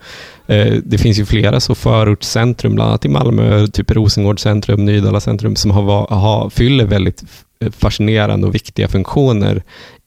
eh, 0.47 0.73
det 0.85 0.97
finns 0.97 1.19
ju 1.19 1.25
flera 1.25 1.59
så 1.59 1.75
förortscentrum, 1.75 2.75
bland 2.75 2.89
annat 2.89 3.05
i 3.05 3.09
Malmö, 3.09 3.67
typ 3.67 3.91
Rosengård 3.91 4.39
centrum, 4.39 4.85
Nydala 4.85 5.19
centrum, 5.19 5.55
som 5.55 5.71
har, 5.71 6.07
har, 6.07 6.49
fyller 6.49 6.85
väldigt 6.85 7.23
f- 7.23 7.73
fascinerande 7.77 8.47
och 8.47 8.55
viktiga 8.55 8.87
funktioner 8.87 9.63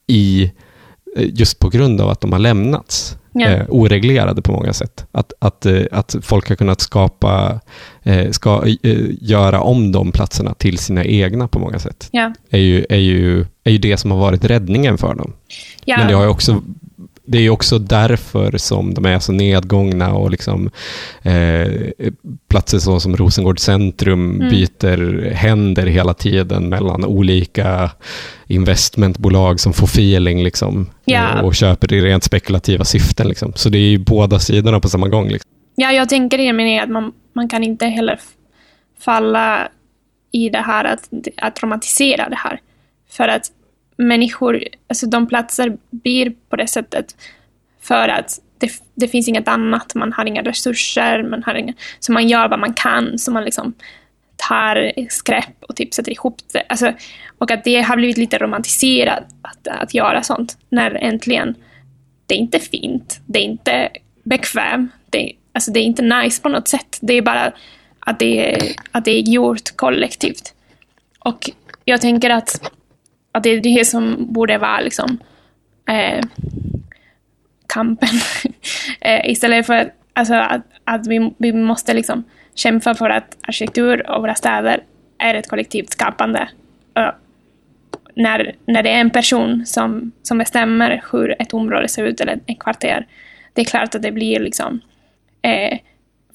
i 0.07 0.51
eh, 1.17 1.25
just 1.33 1.59
på 1.59 1.69
grund 1.69 2.01
av 2.01 2.09
att 2.09 2.21
de 2.21 2.31
har 2.31 2.39
lämnats 2.39 3.17
Ja. 3.39 3.47
eh, 3.47 3.65
oreglerade 3.69 4.41
på 4.41 4.51
många 4.51 4.73
sätt. 4.73 5.05
Att, 5.11 5.33
att, 5.39 5.65
eh, 5.65 5.81
att 5.91 6.15
folk 6.21 6.49
har 6.49 6.55
kunnat 6.55 6.81
skapa, 6.81 7.59
eh, 8.03 8.31
ska, 8.31 8.63
eh, 8.83 8.97
göra 9.21 9.61
om 9.61 9.91
de 9.91 10.11
platserna 10.11 10.53
till 10.53 10.77
sina 10.77 11.03
egna 11.03 11.47
på 11.47 11.59
många 11.59 11.79
sätt. 11.79 12.09
Ja. 12.11 12.33
Är 12.49 12.59
ju, 12.59 12.85
är 12.89 12.97
ju, 12.97 13.45
är 13.63 13.71
ju 13.71 13.77
det 13.77 13.97
som 13.97 14.11
har 14.11 14.17
varit 14.17 14.45
räddningen 14.45 14.97
för 14.97 15.15
dem. 15.15 15.33
Ja. 15.85 15.97
Men 15.97 16.07
det, 16.07 16.13
har 16.13 16.23
ju 16.23 16.29
också, 16.29 16.61
det 17.27 17.37
är 17.37 17.41
ju 17.41 17.49
också 17.49 17.79
därför 17.79 18.57
som 18.57 18.93
de 18.93 19.05
är 19.05 19.19
så 19.19 19.31
nedgångna 19.31 20.13
och 20.13 20.31
liksom, 20.31 20.69
eh, 21.21 21.67
platser 22.49 22.79
så 22.79 22.99
som 22.99 23.17
Rosengård 23.17 23.59
centrum 23.59 24.35
Mm. 24.35 24.49
byter 24.49 25.31
händer 25.33 25.85
hela 25.85 26.13
tiden 26.13 26.69
mellan 26.69 27.05
olika 27.05 27.91
investmentbolag 28.47 29.59
som 29.59 29.73
får 29.73 29.87
feeling 29.87 30.43
liksom, 30.43 30.89
eh, 31.05 31.39
och 31.45 31.55
köper 31.55 31.93
i 31.93 32.01
rent 32.01 32.23
spekulativa 32.23 32.85
syften. 32.85 33.27
Liksom. 33.27 33.53
Så 33.55 33.69
det 33.69 33.77
är 33.77 33.89
ju 33.89 33.97
båda 33.97 34.39
sidorna 34.39 34.79
på 34.79 34.89
samma 34.89 35.07
gång. 35.07 35.27
Liksom. 35.29 35.49
Ja, 35.75 35.91
jag 35.91 36.09
tänker 36.09 36.39
i 36.39 36.53
meningen 36.53 36.83
att 36.83 36.89
man, 36.89 37.11
man 37.33 37.49
kan 37.49 37.63
inte 37.63 37.85
heller 37.85 38.19
falla 38.99 39.67
i 40.31 40.49
det 40.49 40.61
här 40.61 40.85
att, 40.85 41.09
att 41.37 41.63
romantisera 41.63 42.29
det 42.29 42.35
här. 42.35 42.59
För 43.09 43.27
att 43.27 43.51
människor, 43.97 44.63
alltså 44.87 45.05
de 45.07 45.27
platser 45.27 45.77
blir 45.89 46.33
på 46.49 46.55
det 46.55 46.67
sättet 46.67 47.15
för 47.81 48.09
att 48.09 48.39
det, 48.57 48.71
det 48.95 49.07
finns 49.07 49.27
inget 49.27 49.47
annat, 49.47 49.95
man 49.95 50.13
har 50.13 50.25
inga 50.25 50.41
resurser, 50.41 51.23
man 51.23 51.43
har 51.43 51.55
inga, 51.55 51.73
så 51.99 52.11
man 52.11 52.27
gör 52.27 52.47
vad 52.49 52.59
man 52.59 52.73
kan, 52.73 53.19
så 53.19 53.31
man 53.31 53.43
liksom 53.45 53.73
tar 54.35 54.91
skräp 55.09 55.63
och 55.63 55.75
typ 55.75 55.93
sätter 55.93 56.11
ihop 56.11 56.37
det. 56.53 56.63
Alltså, 56.69 56.93
och 57.37 57.51
att 57.51 57.63
det 57.63 57.81
har 57.81 57.95
blivit 57.97 58.17
lite 58.17 58.37
romantiserat 58.37 59.23
att, 59.41 59.67
att 59.67 59.93
göra 59.93 60.23
sånt, 60.23 60.57
när 60.69 60.91
äntligen 60.91 61.55
det 62.25 62.35
är 62.35 62.39
inte 62.39 62.59
fint, 62.59 63.19
det 63.25 63.39
är 63.39 63.43
inte 63.43 63.89
bekvämt, 64.23 64.91
det, 65.09 65.29
är- 65.29 65.35
alltså 65.53 65.71
det 65.71 65.79
är 65.79 65.83
inte 65.83 66.01
nice 66.01 66.41
på 66.41 66.49
något 66.49 66.67
sätt. 66.67 66.97
Det 67.01 67.13
är 67.13 67.21
bara 67.21 67.51
att 67.99 68.19
det 68.19 68.57
att 68.91 69.05
det 69.05 69.11
är 69.11 69.21
gjort 69.21 69.75
kollektivt. 69.75 70.53
Och 71.19 71.49
jag 71.85 72.01
tänker 72.01 72.29
att, 72.29 72.71
att 73.37 73.43
det 73.43 73.49
är 73.49 73.61
det 73.61 73.85
som 73.85 74.33
borde 74.33 74.57
vara 74.57 74.79
liksom, 74.79 75.17
eh, 75.89 76.23
kampen. 77.67 78.09
eh, 79.01 79.31
istället 79.31 79.65
för 79.65 79.91
alltså, 80.13 80.33
att, 80.33 80.61
att 80.83 81.07
vi, 81.07 81.33
vi 81.37 81.53
måste 81.53 81.93
liksom 81.93 82.23
kämpa 82.55 82.95
för 82.95 83.09
att 83.09 83.37
arkitektur 83.41 84.09
och 84.09 84.21
våra 84.21 84.35
städer 84.35 84.83
är 85.17 85.33
ett 85.33 85.49
kollektivt 85.49 85.89
skapande. 85.89 86.49
Och 86.93 87.11
när, 88.15 88.55
när 88.65 88.83
det 88.83 88.89
är 88.89 88.99
en 88.99 89.09
person 89.09 89.65
som, 89.65 90.11
som 90.23 90.37
bestämmer 90.37 91.03
hur 91.11 91.41
ett 91.41 91.53
område 91.53 91.87
ser 91.87 92.03
ut, 92.03 92.21
eller 92.21 92.39
ett 92.45 92.59
kvarter, 92.59 93.07
det 93.53 93.61
är 93.61 93.65
klart 93.65 93.95
att 93.95 94.01
det 94.01 94.11
blir 94.11 94.39
liksom 94.39 94.81
eh, 95.41 95.77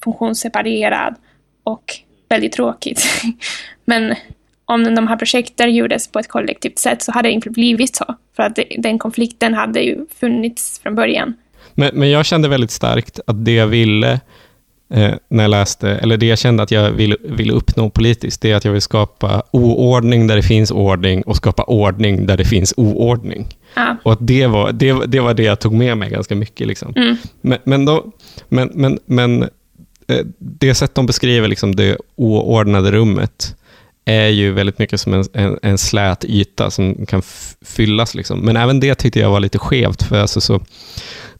funktionsseparerad 0.03 1.15
och 1.63 1.83
väldigt 2.29 2.53
tråkigt. 2.53 3.03
Men 3.85 4.15
om 4.65 4.95
de 4.95 5.07
här 5.07 5.15
projekten 5.15 5.75
gjordes 5.75 6.07
på 6.07 6.19
ett 6.19 6.27
kollektivt 6.27 6.79
sätt 6.79 7.01
så 7.01 7.11
hade 7.11 7.27
det 7.27 7.33
inte 7.33 7.49
blivit 7.49 7.95
så. 7.95 8.15
För 8.35 8.43
att 8.43 8.59
den 8.77 8.99
konflikten 8.99 9.53
hade 9.53 9.81
ju 9.81 10.05
funnits 10.19 10.79
från 10.79 10.95
början. 10.95 11.33
Men, 11.73 11.91
men 11.93 12.09
jag 12.09 12.25
kände 12.25 12.47
väldigt 12.47 12.71
starkt 12.71 13.19
att 13.27 13.45
det 13.45 13.53
jag 13.53 13.67
ville 13.67 14.19
eh, 14.93 15.13
när 15.27 15.43
jag 15.43 15.49
läste, 15.49 15.89
eller 15.89 16.17
det 16.17 16.25
jag 16.25 16.39
kände 16.39 16.63
att 16.63 16.71
jag 16.71 16.91
ville, 16.91 17.15
ville 17.21 17.53
uppnå 17.53 17.89
politiskt, 17.89 18.41
det 18.41 18.51
är 18.51 18.55
att 18.55 18.65
jag 18.65 18.71
vill 18.71 18.81
skapa 18.81 19.43
oordning 19.51 20.27
där 20.27 20.35
det 20.35 20.43
finns 20.43 20.71
ordning 20.71 21.21
och 21.21 21.35
skapa 21.35 21.63
ordning 21.63 22.25
där 22.25 22.37
det 22.37 22.45
finns 22.45 22.73
oordning. 22.77 23.47
Ja. 23.75 23.97
Och 24.03 24.17
det 24.19 24.47
var 24.47 24.71
det, 24.71 25.05
det 25.05 25.19
var 25.19 25.33
det 25.33 25.43
jag 25.43 25.59
tog 25.59 25.73
med 25.73 25.97
mig 25.97 26.09
ganska 26.09 26.35
mycket. 26.35 26.67
Liksom. 26.67 26.93
Mm. 26.95 27.15
Men, 27.41 27.57
men, 27.63 27.85
då, 27.85 28.05
men, 28.49 28.71
men, 28.73 28.99
men 29.05 29.43
eh, 30.07 30.25
det 30.37 30.75
sätt 30.75 30.95
de 30.95 31.05
beskriver 31.05 31.47
liksom 31.47 31.75
det 31.75 31.97
oordnade 32.15 32.91
rummet 32.91 33.55
är 34.05 34.27
ju 34.27 34.51
väldigt 34.51 34.79
mycket 34.79 35.01
som 35.01 35.13
en, 35.13 35.25
en, 35.33 35.59
en 35.61 35.77
slät 35.77 36.25
yta 36.25 36.71
som 36.71 37.05
kan 37.05 37.21
fyllas. 37.61 38.15
Liksom. 38.15 38.39
Men 38.39 38.57
även 38.57 38.79
det 38.79 38.95
tyckte 38.95 39.19
jag 39.19 39.31
var 39.31 39.39
lite 39.39 39.59
skevt. 39.59 40.03
För 40.03 40.21
alltså 40.21 40.41
så, 40.41 40.61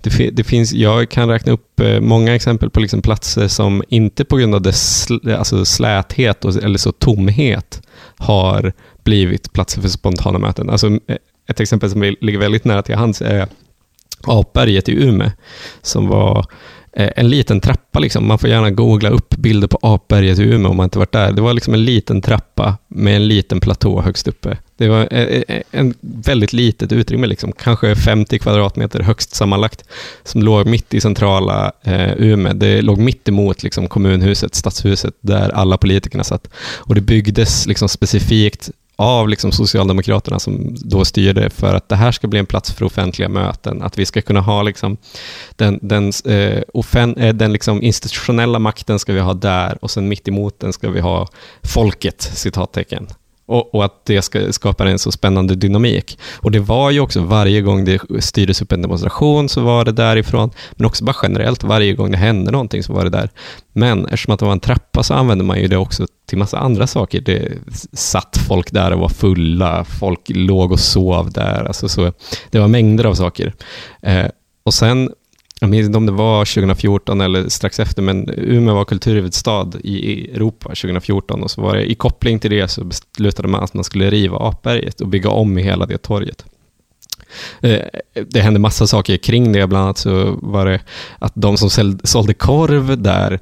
det, 0.01 0.29
det 0.29 0.43
finns, 0.43 0.73
jag 0.73 1.09
kan 1.09 1.29
räkna 1.29 1.51
upp 1.51 1.79
eh, 1.79 1.99
många 1.99 2.35
exempel 2.35 2.69
på 2.69 2.79
liksom 2.79 3.01
platser 3.01 3.47
som 3.47 3.83
inte 3.89 4.25
på 4.25 4.37
grund 4.37 4.55
av 4.55 4.61
dess 4.61 5.03
sl, 5.03 5.29
alltså 5.29 5.65
släthet 5.65 6.45
och, 6.45 6.55
eller 6.55 6.77
så 6.77 6.91
tomhet 6.91 7.81
har 8.17 8.73
blivit 9.03 9.53
platser 9.53 9.81
för 9.81 9.89
spontana 9.89 10.39
möten. 10.39 10.69
Alltså, 10.69 10.87
eh, 10.87 11.17
ett 11.49 11.59
exempel 11.59 11.89
som 11.89 12.01
ligger 12.21 12.39
väldigt 12.39 12.65
nära 12.65 12.81
till 12.81 12.95
hands 12.95 13.21
är 13.21 13.47
Apberget 14.23 14.89
i 14.89 15.03
Umeå, 15.03 15.31
som 15.81 16.07
var 16.07 16.45
Eh, 16.95 17.09
en 17.15 17.29
liten 17.29 17.59
trappa. 17.61 17.99
Liksom. 17.99 18.27
Man 18.27 18.37
får 18.39 18.49
gärna 18.49 18.71
googla 18.71 19.09
upp 19.09 19.35
bilder 19.35 19.67
på 19.67 19.79
Apberget 19.81 20.39
i 20.39 20.43
Umeå 20.43 20.71
om 20.71 20.77
man 20.77 20.83
inte 20.83 20.99
varit 20.99 21.11
där. 21.11 21.31
Det 21.31 21.41
var 21.41 21.53
liksom 21.53 21.73
en 21.73 21.85
liten 21.85 22.21
trappa 22.21 22.77
med 22.87 23.15
en 23.15 23.27
liten 23.27 23.59
platå 23.59 24.01
högst 24.01 24.27
uppe. 24.27 24.57
Det 24.77 24.87
var 24.87 25.07
eh, 25.11 25.41
eh, 25.47 25.61
en 25.71 25.93
väldigt 26.01 26.53
litet 26.53 26.91
utrymme, 26.91 27.27
liksom. 27.27 27.51
kanske 27.51 27.95
50 27.95 28.39
kvadratmeter 28.39 28.99
högst 28.99 29.35
sammanlagt, 29.35 29.83
som 30.23 30.43
låg 30.43 30.67
mitt 30.67 30.93
i 30.93 31.01
centrala 31.01 31.71
eh, 31.83 32.11
Umeå. 32.17 32.53
Det 32.53 32.81
låg 32.81 32.97
mitt 32.97 33.29
emot 33.29 33.63
liksom, 33.63 33.87
kommunhuset, 33.87 34.55
stadshuset, 34.55 35.13
där 35.21 35.49
alla 35.49 35.77
politikerna 35.77 36.23
satt. 36.23 36.49
Och 36.77 36.95
det 36.95 37.01
byggdes 37.01 37.67
liksom, 37.67 37.89
specifikt 37.89 38.71
av 38.95 39.29
liksom 39.29 39.51
Socialdemokraterna 39.51 40.39
som 40.39 40.75
då 40.75 41.05
styrde 41.05 41.49
för 41.49 41.75
att 41.75 41.89
det 41.89 41.95
här 41.95 42.11
ska 42.11 42.27
bli 42.27 42.39
en 42.39 42.45
plats 42.45 42.71
för 42.71 42.85
offentliga 42.85 43.29
möten, 43.29 43.81
att 43.81 43.97
vi 43.97 44.05
ska 44.05 44.21
kunna 44.21 44.41
ha 44.41 44.63
liksom 44.63 44.97
den, 45.55 45.79
den, 45.81 46.11
eh, 46.25 46.61
offen, 46.73 47.17
eh, 47.17 47.35
den 47.35 47.53
liksom 47.53 47.81
institutionella 47.81 48.59
makten 48.59 48.99
ska 48.99 49.13
vi 49.13 49.19
ha 49.19 49.33
där 49.33 49.77
och 49.81 49.91
sen 49.91 50.07
mitt 50.07 50.27
emot 50.27 50.59
den 50.59 50.73
ska 50.73 50.89
vi 50.89 50.99
ha 50.99 51.27
folket, 51.63 52.21
citattecken. 52.21 53.07
Och, 53.45 53.75
och 53.75 53.85
att 53.85 54.05
det 54.05 54.21
ska 54.21 54.53
skapar 54.53 54.85
en 54.85 54.99
så 54.99 55.11
spännande 55.11 55.55
dynamik. 55.55 56.19
Och 56.41 56.51
det 56.51 56.59
var 56.59 56.91
ju 56.91 56.99
också 56.99 57.21
varje 57.21 57.61
gång 57.61 57.85
det 57.85 58.01
styrdes 58.19 58.61
upp 58.61 58.71
en 58.71 58.81
demonstration 58.81 59.49
så 59.49 59.61
var 59.61 59.85
det 59.85 59.91
därifrån, 59.91 60.51
men 60.71 60.85
också 60.85 61.03
bara 61.03 61.15
generellt 61.23 61.63
varje 61.63 61.93
gång 61.93 62.11
det 62.11 62.17
hände 62.17 62.51
någonting 62.51 62.83
så 62.83 62.93
var 62.93 63.03
det 63.03 63.09
där. 63.09 63.29
Men 63.73 64.05
eftersom 64.05 64.33
att 64.33 64.39
det 64.39 64.45
var 64.45 64.51
en 64.51 64.59
trappa 64.59 65.03
så 65.03 65.13
använde 65.13 65.43
man 65.43 65.59
ju 65.59 65.67
det 65.67 65.77
också 65.77 66.07
till 66.25 66.37
massa 66.37 66.57
andra 66.57 66.87
saker. 66.87 67.21
Det 67.21 67.51
satt 67.93 68.37
folk 68.47 68.71
där 68.71 68.91
och 68.91 68.99
var 68.99 69.09
fulla, 69.09 69.83
folk 69.83 70.21
låg 70.27 70.71
och 70.71 70.79
sov 70.79 71.31
där. 71.31 71.65
Alltså 71.65 71.89
så, 71.89 72.13
det 72.49 72.59
var 72.59 72.67
mängder 72.67 73.05
av 73.05 73.13
saker. 73.13 73.53
Eh, 74.01 74.27
och 74.63 74.73
sen, 74.73 75.09
jag 75.63 75.69
minns 75.69 75.85
inte 75.85 75.97
om 75.97 76.05
det 76.05 76.11
var 76.11 76.45
2014 76.45 77.21
eller 77.21 77.49
strax 77.49 77.79
efter, 77.79 78.01
men 78.01 78.29
Umeå 78.37 78.75
var 78.75 78.85
kulturhuvudstad 78.85 79.71
i 79.83 80.29
Europa 80.31 80.69
2014 80.69 81.43
och 81.43 81.51
så 81.51 81.61
var 81.61 81.75
det 81.75 81.91
i 81.91 81.95
koppling 81.95 82.39
till 82.39 82.51
det 82.51 82.67
så 82.67 82.83
beslutade 82.83 83.47
man 83.47 83.63
att 83.63 83.73
man 83.73 83.83
skulle 83.83 84.09
riva 84.09 84.37
Apberget 84.37 85.01
och 85.01 85.07
bygga 85.07 85.29
om 85.29 85.57
i 85.57 85.63
hela 85.63 85.85
det 85.85 85.97
torget. 85.97 86.45
Eh, 87.61 87.79
det 88.27 88.41
hände 88.41 88.59
massa 88.59 88.87
saker 88.87 89.17
kring 89.17 89.51
det, 89.51 89.67
bland 89.67 89.83
annat 89.83 89.97
så 89.97 90.39
var 90.41 90.65
det 90.65 90.79
att 91.19 91.33
de 91.35 91.57
som 91.57 91.69
sålde 92.03 92.33
korv 92.33 93.01
där 93.01 93.39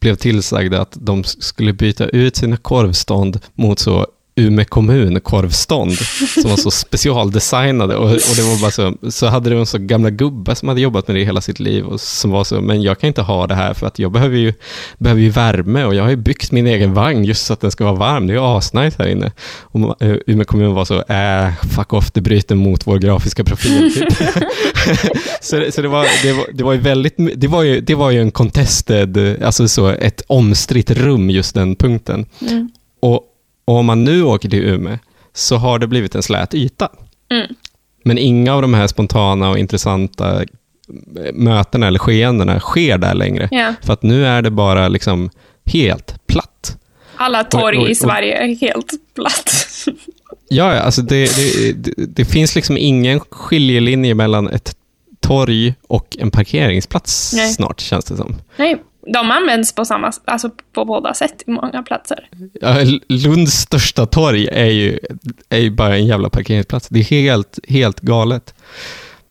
blev 0.00 0.14
tillsagda 0.14 0.80
att 0.80 0.96
de 1.00 1.24
skulle 1.24 1.72
byta 1.72 2.06
ut 2.06 2.36
sina 2.36 2.56
korvstånd 2.56 3.40
mot 3.54 3.78
så 3.78 4.06
Umeå 4.36 4.64
kommun 4.64 5.20
korvstånd 5.20 5.92
som 6.42 6.50
var 6.50 6.56
så 6.56 6.70
specialdesignade 6.70 7.96
och, 7.96 8.04
och 8.04 8.36
det 8.36 8.42
var 8.42 8.60
bara 8.60 8.70
så, 8.70 9.10
så 9.10 9.26
hade 9.26 9.50
de 9.50 9.66
så 9.66 9.78
gamla 9.78 10.10
gubbar 10.10 10.54
som 10.54 10.68
hade 10.68 10.80
jobbat 10.80 11.08
med 11.08 11.16
det 11.16 11.24
hela 11.24 11.40
sitt 11.40 11.60
liv 11.60 11.84
och 11.84 12.00
som 12.00 12.30
var 12.30 12.44
så, 12.44 12.60
men 12.60 12.82
jag 12.82 12.98
kan 12.98 13.08
inte 13.08 13.22
ha 13.22 13.46
det 13.46 13.54
här 13.54 13.74
för 13.74 13.86
att 13.86 13.98
jag 13.98 14.12
behöver 14.12 14.36
ju, 14.36 14.52
behöver 14.98 15.22
ju 15.22 15.30
värme 15.30 15.84
och 15.84 15.94
jag 15.94 16.02
har 16.02 16.10
ju 16.10 16.16
byggt 16.16 16.52
min 16.52 16.66
egen 16.66 16.94
vagn 16.94 17.24
just 17.24 17.46
så 17.46 17.52
att 17.52 17.60
den 17.60 17.70
ska 17.70 17.84
vara 17.84 17.94
varm, 17.94 18.26
det 18.26 18.32
är 18.32 18.34
ju 18.34 18.42
asnice 18.42 18.96
här 18.98 19.08
inne. 19.08 19.32
Och 19.62 20.02
eh, 20.02 20.16
Umeå 20.26 20.44
kommun 20.44 20.74
var 20.74 20.84
så, 20.84 21.02
äh, 21.02 21.52
fuck 21.74 21.92
off, 21.92 22.10
det 22.12 22.20
bryter 22.20 22.54
mot 22.54 22.86
vår 22.86 22.98
grafiska 22.98 23.44
profil. 23.44 23.94
Typ. 23.94 24.12
så 25.40 25.56
det, 25.56 25.72
så 25.72 25.82
det, 25.82 25.88
var, 25.88 26.06
det, 26.22 26.32
var, 26.32 26.46
det 26.52 26.64
var 26.64 26.72
ju 26.72 26.78
väldigt, 26.78 27.14
det 27.36 27.48
var 27.48 27.62
ju, 27.62 27.80
det 27.80 27.94
var 27.94 28.10
ju 28.10 28.20
en 28.20 28.30
contested, 28.30 29.42
alltså 29.42 29.68
så 29.68 29.88
ett 29.88 30.22
omstritt 30.26 30.90
rum 30.90 31.30
just 31.30 31.54
den 31.54 31.76
punkten. 31.76 32.26
Mm. 32.40 32.70
Och, 33.00 33.30
och 33.64 33.76
om 33.76 33.86
man 33.86 34.04
nu 34.04 34.22
åker 34.22 34.50
till 34.50 34.64
Umeå 34.64 34.98
så 35.32 35.56
har 35.56 35.78
det 35.78 35.86
blivit 35.86 36.14
en 36.14 36.22
slät 36.22 36.54
yta. 36.54 36.88
Mm. 37.30 37.46
Men 38.04 38.18
inga 38.18 38.54
av 38.54 38.62
de 38.62 38.74
här 38.74 38.86
spontana 38.86 39.50
och 39.50 39.58
intressanta 39.58 40.42
eh, 40.42 40.46
mötena 41.32 41.86
eller 41.86 41.98
skeendena 41.98 42.60
sker 42.60 42.98
där 42.98 43.14
längre. 43.14 43.48
Ja. 43.50 43.74
För 43.82 43.92
att 43.92 44.02
nu 44.02 44.26
är 44.26 44.42
det 44.42 44.50
bara 44.50 44.88
liksom 44.88 45.30
helt 45.64 46.26
platt. 46.26 46.76
Alla 47.16 47.44
torg 47.44 47.76
Oj, 47.76 47.82
oj, 47.82 47.84
oj. 47.84 47.90
i 47.90 47.94
Sverige 47.94 48.36
är 48.36 48.54
helt 48.54 48.92
platt. 49.14 49.50
Ja, 50.48 50.74
ja, 50.74 50.80
alltså 50.80 51.02
det, 51.02 51.36
det, 51.36 51.72
det, 51.72 51.92
det 51.96 52.24
finns 52.24 52.54
liksom 52.54 52.76
ingen 52.78 53.20
skiljelinje 53.20 54.14
mellan 54.14 54.48
ett 54.48 54.76
torg 55.20 55.74
och 55.88 56.16
en 56.20 56.30
parkeringsplats 56.30 57.32
Nej. 57.36 57.52
snart, 57.52 57.80
känns 57.80 58.04
det 58.04 58.16
som. 58.16 58.36
Nej, 58.56 58.82
de 59.06 59.30
används 59.30 59.74
på, 59.74 59.84
samma, 59.84 60.12
alltså 60.24 60.50
på 60.72 60.84
båda 60.84 61.14
sätt 61.14 61.42
i 61.46 61.50
många 61.50 61.82
platser. 61.82 62.28
Ja, 62.52 62.76
Lunds 63.08 63.52
största 63.52 64.06
torg 64.06 64.48
är 64.48 64.70
ju, 64.70 64.98
är 65.48 65.58
ju 65.58 65.70
bara 65.70 65.96
en 65.96 66.06
jävla 66.06 66.30
parkeringsplats. 66.30 66.88
Det 66.88 66.98
är 66.98 67.04
helt, 67.04 67.58
helt 67.68 68.00
galet. 68.00 68.54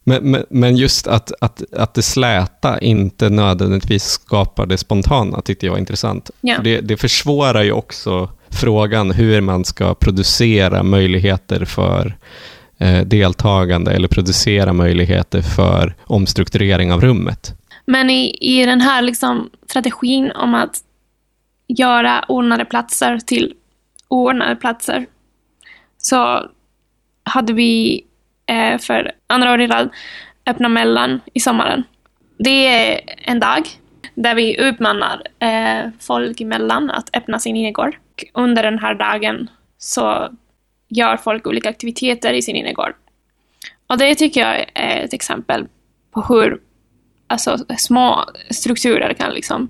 Men, 0.04 0.32
men, 0.32 0.46
men 0.50 0.78
just 0.78 1.08
att, 1.08 1.32
att, 1.42 1.64
att 1.74 1.94
det 1.94 2.02
släta 2.02 2.80
inte 2.80 3.30
nödvändigtvis 3.30 4.04
skapar 4.04 4.66
det 4.66 4.78
spontana 4.78 5.42
tyckte 5.42 5.66
jag 5.66 5.72
var 5.72 5.80
intressant. 5.80 6.30
Ja. 6.42 6.56
För 6.56 6.64
Det, 6.64 6.82
det 6.82 6.98
försvårar 6.98 7.64
ju 7.64 7.72
också 7.72 8.30
frågan 8.50 9.12
hur 9.12 9.42
man 9.42 9.66
ska 9.66 9.94
producera 9.94 10.84
möjligheter 10.84 11.66
för 11.66 12.18
eh, 12.78 13.02
deltagande 13.02 13.92
eller 13.92 14.08
producera 14.08 14.74
möjligheter 14.74 15.42
för 15.42 15.96
omstrukturering 16.04 16.92
av 16.94 17.02
rummet. 17.02 17.54
Men 17.86 18.10
i, 18.10 18.38
i 18.42 18.66
den 18.66 18.82
här 18.82 19.02
liksom 19.02 19.50
strategin 19.70 20.32
om 20.32 20.56
att 20.56 20.84
göra 21.68 22.26
ordnade 22.28 22.66
platser 22.66 23.20
till 23.20 23.54
oordnade 24.08 24.56
platser 24.56 25.06
så 25.98 26.50
hade 27.24 27.54
vi 27.54 28.04
eh, 28.46 28.78
för 28.78 29.12
andra 29.28 29.54
året 29.54 29.70
i 29.70 29.74
rad 29.74 29.90
öppna 30.46 30.70
mellan 30.70 31.22
i 31.34 31.40
sommaren. 31.40 31.84
Det 32.38 32.68
är 32.68 33.02
en 33.18 33.40
dag 33.40 33.68
där 34.16 34.36
vi 34.36 34.58
uppmanar 34.58 35.22
eh, 35.40 35.90
folk 36.00 36.42
emellan 36.42 36.90
att 36.90 37.16
öppna 37.18 37.40
sin 37.40 37.56
innergård. 37.56 37.98
Under 38.34 38.64
den 38.64 38.80
här 38.80 38.96
dagen 38.96 39.50
så 39.78 40.30
gör 40.88 41.18
folk 41.18 41.48
olika 41.48 41.70
aktiviteter 41.70 42.34
i 42.34 42.42
sin 42.42 42.56
innergård. 42.56 42.94
Och 43.88 43.98
det 43.98 44.16
tycker 44.16 44.42
jag 44.42 44.66
är 44.74 45.04
ett 45.04 45.14
exempel 45.14 45.68
på 46.12 46.22
hur 46.22 46.60
alltså, 47.34 47.58
små 47.78 48.26
strukturer 48.50 49.14
kan 49.14 49.34
liksom 49.34 49.70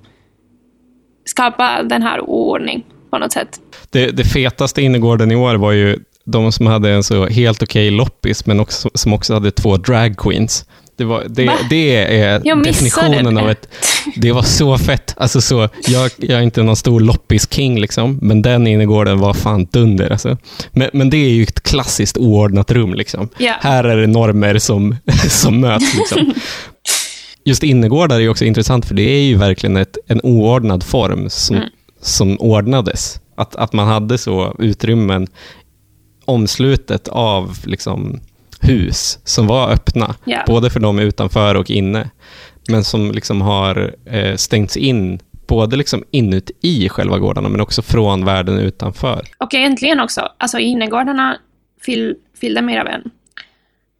skapa 1.25 1.83
den 1.83 2.01
här 2.01 2.21
oordning 2.21 2.85
på 3.09 3.17
något 3.17 3.31
sätt. 3.31 3.59
Det, 3.89 4.11
det 4.11 4.23
fetaste 4.23 4.81
innergården 4.81 5.31
i 5.31 5.35
år 5.35 5.55
var 5.55 5.71
ju 5.71 5.99
de 6.25 6.51
som 6.51 6.67
hade 6.67 6.89
en 6.89 7.03
så 7.03 7.27
helt 7.27 7.63
okej 7.63 7.91
loppis, 7.91 8.45
men 8.45 8.59
också, 8.59 8.89
som 8.93 9.13
också 9.13 9.33
hade 9.33 9.51
två 9.51 9.77
drag 9.77 10.17
queens. 10.17 10.65
Det, 10.95 11.03
var, 11.03 11.25
det, 11.29 11.51
det 11.69 11.95
är 11.95 12.63
definitionen 12.63 13.35
det. 13.35 13.41
av 13.41 13.49
ett... 13.49 13.69
Det 14.15 14.31
var 14.31 14.41
så 14.41 14.77
fett. 14.77 15.15
Alltså 15.17 15.41
så, 15.41 15.69
jag, 15.87 16.11
jag 16.17 16.39
är 16.39 16.41
inte 16.41 16.63
någon 16.63 16.75
stor 16.75 16.99
loppis-king, 16.99 17.79
liksom, 17.79 18.19
men 18.21 18.41
den 18.41 18.67
innergården 18.67 19.19
var 19.19 19.33
fan 19.33 19.65
dunder. 19.71 20.09
Alltså. 20.09 20.37
Men, 20.71 20.89
men 20.93 21.09
det 21.09 21.17
är 21.17 21.29
ju 21.29 21.43
ett 21.43 21.63
klassiskt 21.63 22.17
oordnat 22.17 22.71
rum. 22.71 22.93
Liksom. 22.93 23.29
Ja. 23.37 23.53
Här 23.61 23.83
är 23.83 23.97
det 23.97 24.07
normer 24.07 24.57
som, 24.57 24.95
som 25.29 25.59
möts. 25.59 25.93
Liksom. 25.95 26.33
Just 27.45 27.63
innergårdar 27.63 28.19
är 28.19 28.29
också 28.29 28.45
intressant, 28.45 28.85
för 28.85 28.95
det 28.95 29.01
är 29.03 29.21
ju 29.23 29.35
verkligen 29.35 29.77
ett, 29.77 29.97
en 30.07 30.19
oordnad 30.23 30.83
form 30.83 31.29
som, 31.29 31.55
Mm. 31.55 31.69
som 32.01 32.37
ordnades. 32.39 33.19
Att, 33.35 33.55
att 33.55 33.73
man 33.73 33.87
hade 33.87 34.17
så 34.17 34.55
utrymmen 34.59 35.27
omslutet 36.25 37.07
av 37.07 37.57
liksom, 37.65 38.19
hus 38.61 39.19
som 39.23 39.47
var 39.47 39.69
öppna, 39.71 40.15
Ja. 40.25 40.43
både 40.47 40.69
för 40.69 40.79
dem 40.79 40.99
utanför 40.99 41.55
och 41.55 41.71
inne, 41.71 42.09
men 42.69 42.83
som 42.83 43.11
liksom 43.11 43.41
har 43.41 43.95
eh, 44.05 44.35
stängts 44.35 44.77
in 44.77 45.19
både 45.47 45.75
liksom 45.75 46.03
inuti 46.11 46.89
själva 46.89 47.17
gårdarna, 47.19 47.49
men 47.49 47.61
också 47.61 47.81
från 47.81 48.25
världen 48.25 48.59
utanför. 48.59 49.21
Och 49.37 49.53
egentligen 49.53 49.99
också, 49.99 50.29
alltså 50.37 50.59
innergårdarna 50.59 51.37
fyll, 51.85 52.15
fyllde 52.41 52.61
mer 52.61 52.79
av 52.79 52.87
en 52.87 53.01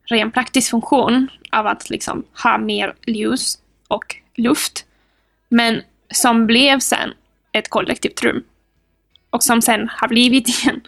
ren 0.09 0.31
praktisk 0.31 0.69
funktion 0.69 1.27
av 1.59 1.67
att 1.67 1.89
liksom 1.89 2.23
ha 2.43 2.57
mer 2.57 2.93
ljus 3.05 3.57
och 3.87 4.15
luft, 4.35 4.85
men 5.49 5.81
som 6.13 6.47
blev 6.47 6.79
sen 6.79 7.13
ett 7.51 7.69
kollektivt 7.69 8.23
rum. 8.23 8.43
Och 9.29 9.43
som 9.43 9.61
sen 9.61 9.89
har 9.89 10.07
blivit 10.07 10.47
igen 10.63 10.81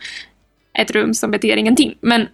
ett 0.73 0.91
rum 0.91 1.13
som 1.13 1.32
betyder 1.32 1.58
ingenting. 1.58 1.97
Men 2.01 2.28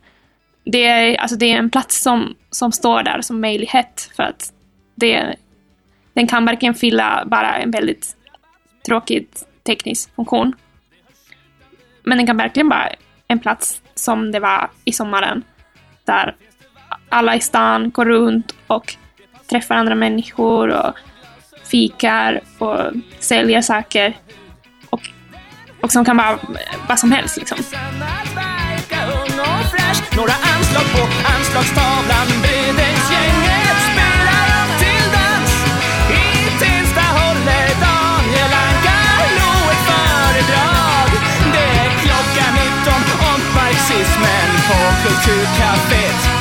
det 0.64 0.86
är, 0.86 1.16
alltså 1.16 1.38
det 1.38 1.52
är 1.52 1.58
en 1.58 1.70
plats 1.70 2.02
som, 2.02 2.36
som 2.50 2.72
står 2.72 3.04
där 3.04 3.22
som 3.22 3.42
möjlighet 3.42 4.12
för 4.16 4.24
att 4.24 4.54
det, 4.96 5.36
den 6.14 6.28
kan 6.28 6.46
verkligen 6.46 6.76
fylla 6.76 7.24
bara 7.26 7.58
en 7.58 7.72
väldigt 7.72 8.16
tråkig 8.86 9.28
teknisk 9.64 10.16
funktion. 10.16 10.54
Men 12.04 12.18
den 12.18 12.28
kan 12.28 12.38
verkligen 12.38 12.70
vara 12.70 12.90
en 13.28 13.40
plats 13.40 13.82
som 13.96 14.32
det 14.32 14.40
var 14.40 14.70
i 14.86 14.92
sommaren. 14.92 15.44
Där 16.06 16.36
alla 17.12 17.36
i 17.36 17.40
stan 17.40 17.92
går 17.92 18.06
runt 18.06 18.56
och 18.68 18.96
träffar 19.50 19.76
andra 19.76 19.96
människor 19.96 20.70
och 20.70 20.94
fikar 21.64 22.42
och 22.58 22.80
säljer 23.20 23.62
saker. 23.62 24.18
Och, 24.90 25.02
och 25.82 25.92
som 25.92 26.06
kan 26.06 26.18
vara 26.18 26.40
vad 26.88 27.00
som 27.00 27.12
helst 27.12 27.38
liksom. 27.38 27.58
Några 30.16 30.34
anslag 30.54 30.86
på 30.96 31.04
anslagstavlan 31.34 32.28
Bredängsgänget 32.42 33.78
spelar 33.90 34.48
upp 34.60 34.74
till 34.82 35.06
dans 35.16 35.54
I 36.10 36.26
Tensta 36.60 37.06
håller 37.20 37.68
Daniel 37.86 38.54
Angarlo 38.68 39.52
ett 39.74 39.84
föredrag 39.90 41.10
Det 41.54 41.70
är 41.84 41.92
klockan 42.04 42.54
19 42.54 42.94
om 43.32 43.40
marxismen 43.56 44.50
på 44.68 44.78
Kulturcaféet 45.04 46.41